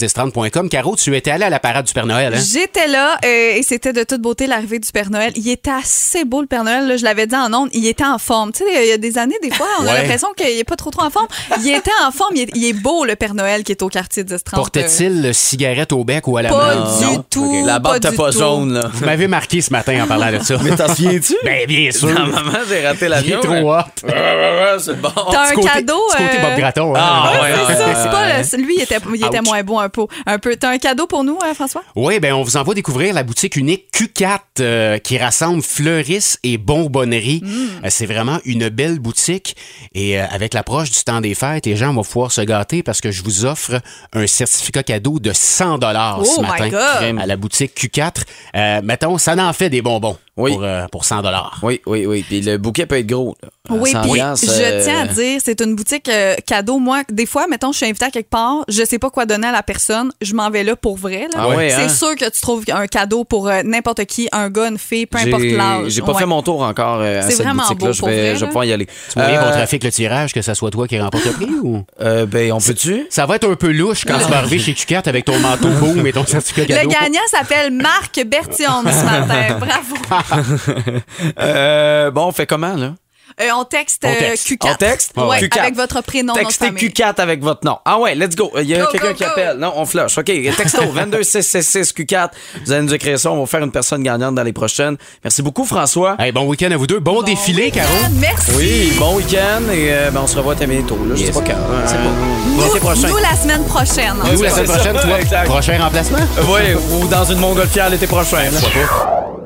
[0.69, 2.41] Caro, tu étais allé à la parade du Père Noël, hein?
[2.51, 5.20] J'étais là euh, et c'était de toute beauté l'arrivée du Père Noël.
[5.35, 6.87] Il était assez beau le Père Noël.
[6.87, 7.69] là, je l'avais dit en ondes.
[7.73, 8.51] Il était en forme.
[8.51, 10.75] Tu sais, il y a des années, des fois, on a l'impression qu'il est pas
[10.75, 11.27] trop trop en forme.
[11.63, 12.35] Il était en forme.
[12.35, 14.57] Il est, il est beau le Père Noël qui est au quartier 10 30.
[14.59, 16.97] Portait-il le cigarette au bec ou à la Pas main?
[16.99, 17.25] du Non?
[17.29, 17.63] tout.
[17.65, 18.89] La barbe pas pas jaune, là.
[18.93, 20.55] Vous m'avez marqué ce matin en parlant de ça.
[20.63, 21.35] Mais t'en souviens-tu?
[21.43, 22.09] Ben, bien sûr.
[22.09, 23.39] Non, maman, j'ai raté Il l'avion.
[23.39, 23.81] est trop hot.
[24.79, 25.09] C'est bon.
[25.31, 25.99] T'as un côté- cadeau.
[26.11, 26.95] côté euh, Bob Gratton.
[26.95, 26.99] hein?
[27.01, 29.45] Ah, ouais, C'est ouais, ça, ouais, c'est pas le- lui, il était, il était Ouch.
[29.45, 30.03] moins beau un peu.
[30.25, 30.55] Un peu.
[30.55, 31.81] T'as un cadeau pour nous, hein, François?
[31.95, 36.57] Oui, ben on vous envoie découvrir la boutique unique Q4 euh, qui rassemble fleuristes et
[36.57, 37.41] bonbonneries.
[37.83, 39.55] Euh, c'est vraiment une belle boutique
[39.93, 43.01] et euh, avec l'approche du temps des fêtes, les gens vont pouvoir se gâter parce
[43.01, 43.81] que je vous offre
[44.13, 48.23] un certificat cadeau de 100 dollars Oh ce my matin à la boutique Q4.
[48.55, 50.51] Euh, mettons, ça en fait des bonbons Oui.
[50.51, 51.59] pour, euh, pour 100 dollars.
[51.63, 52.23] Oui, oui, oui.
[52.27, 53.35] Puis le bouquet peut être gros.
[53.41, 53.49] là.
[53.69, 56.79] Oui, 100 puis je euh, tiens à dire, c'est une boutique euh, cadeau.
[56.79, 59.47] Moi, des fois, mettons, je suis invitée à quelque part, je sais pas quoi donner
[59.47, 61.27] à la personne, je m'en vais là pour vrai.
[61.35, 61.89] Ah c'est hein?
[61.89, 65.17] sûr que tu trouves un cadeau pour euh, n'importe qui, un gars, une fille, peu
[65.17, 65.87] importe J'ai l'âge.
[65.91, 66.19] j'ai pas Ouais.
[66.19, 67.91] fait mon tour encore euh, à C'est cette vraiment boutique-là.
[67.91, 68.85] Je vais, vrai, je vais pouvoir y aller.
[68.85, 71.83] Tu Euh, qu'on trafique le tirage, que ça soit toi qui remporte le prix ou?
[72.01, 73.05] euh, ben, on peut-tu?
[73.09, 75.69] Ça va être un peu louche quand tu vas arriver chez Q4 avec ton manteau
[75.69, 76.89] boom et ton certificat Le cadeau.
[76.89, 79.57] gagnant s'appelle Marc Berthiaume ce matin.
[79.59, 80.41] Bravo.
[81.39, 82.93] Euh, bon, on fait comment, là?
[83.39, 84.47] Euh, on texte, On euh, texte.
[84.49, 84.71] Q4.
[84.71, 85.11] On texte?
[85.17, 85.59] Ouais, Q4.
[85.59, 86.89] avec votre prénom, Textez famille.
[86.89, 87.77] Q4 avec votre nom.
[87.85, 88.51] Ah ouais, let's go.
[88.57, 89.57] Il y a quelqu'un qui appelle.
[89.57, 90.17] Non, on flush.
[90.17, 92.29] OK, texto 22666 Q4.
[92.65, 93.31] Vous allez nous écrire ça.
[93.31, 94.97] On va faire une personne gagnante dans les prochaines.
[95.23, 96.15] Merci beaucoup, François.
[96.19, 96.99] Hey, bon week-end à vous deux.
[96.99, 97.87] Bon, défilé, Caro.
[98.19, 98.51] Merci.
[98.57, 100.97] Oui, bon week-end et euh, ben, on se revoit très bientôt.
[101.07, 101.15] Là.
[101.15, 101.57] Je sais pas quand.
[101.85, 103.07] C'est Nous, L'été prochain.
[103.07, 104.13] nous, la semaine prochaine.
[104.33, 105.45] Nous, la semaine prochaine, toi, exact.
[105.45, 106.17] prochain remplacement?
[106.49, 106.61] Oui,
[106.91, 108.37] ou dans une montgolfière l'été prochain.
[108.51, 109.40] là.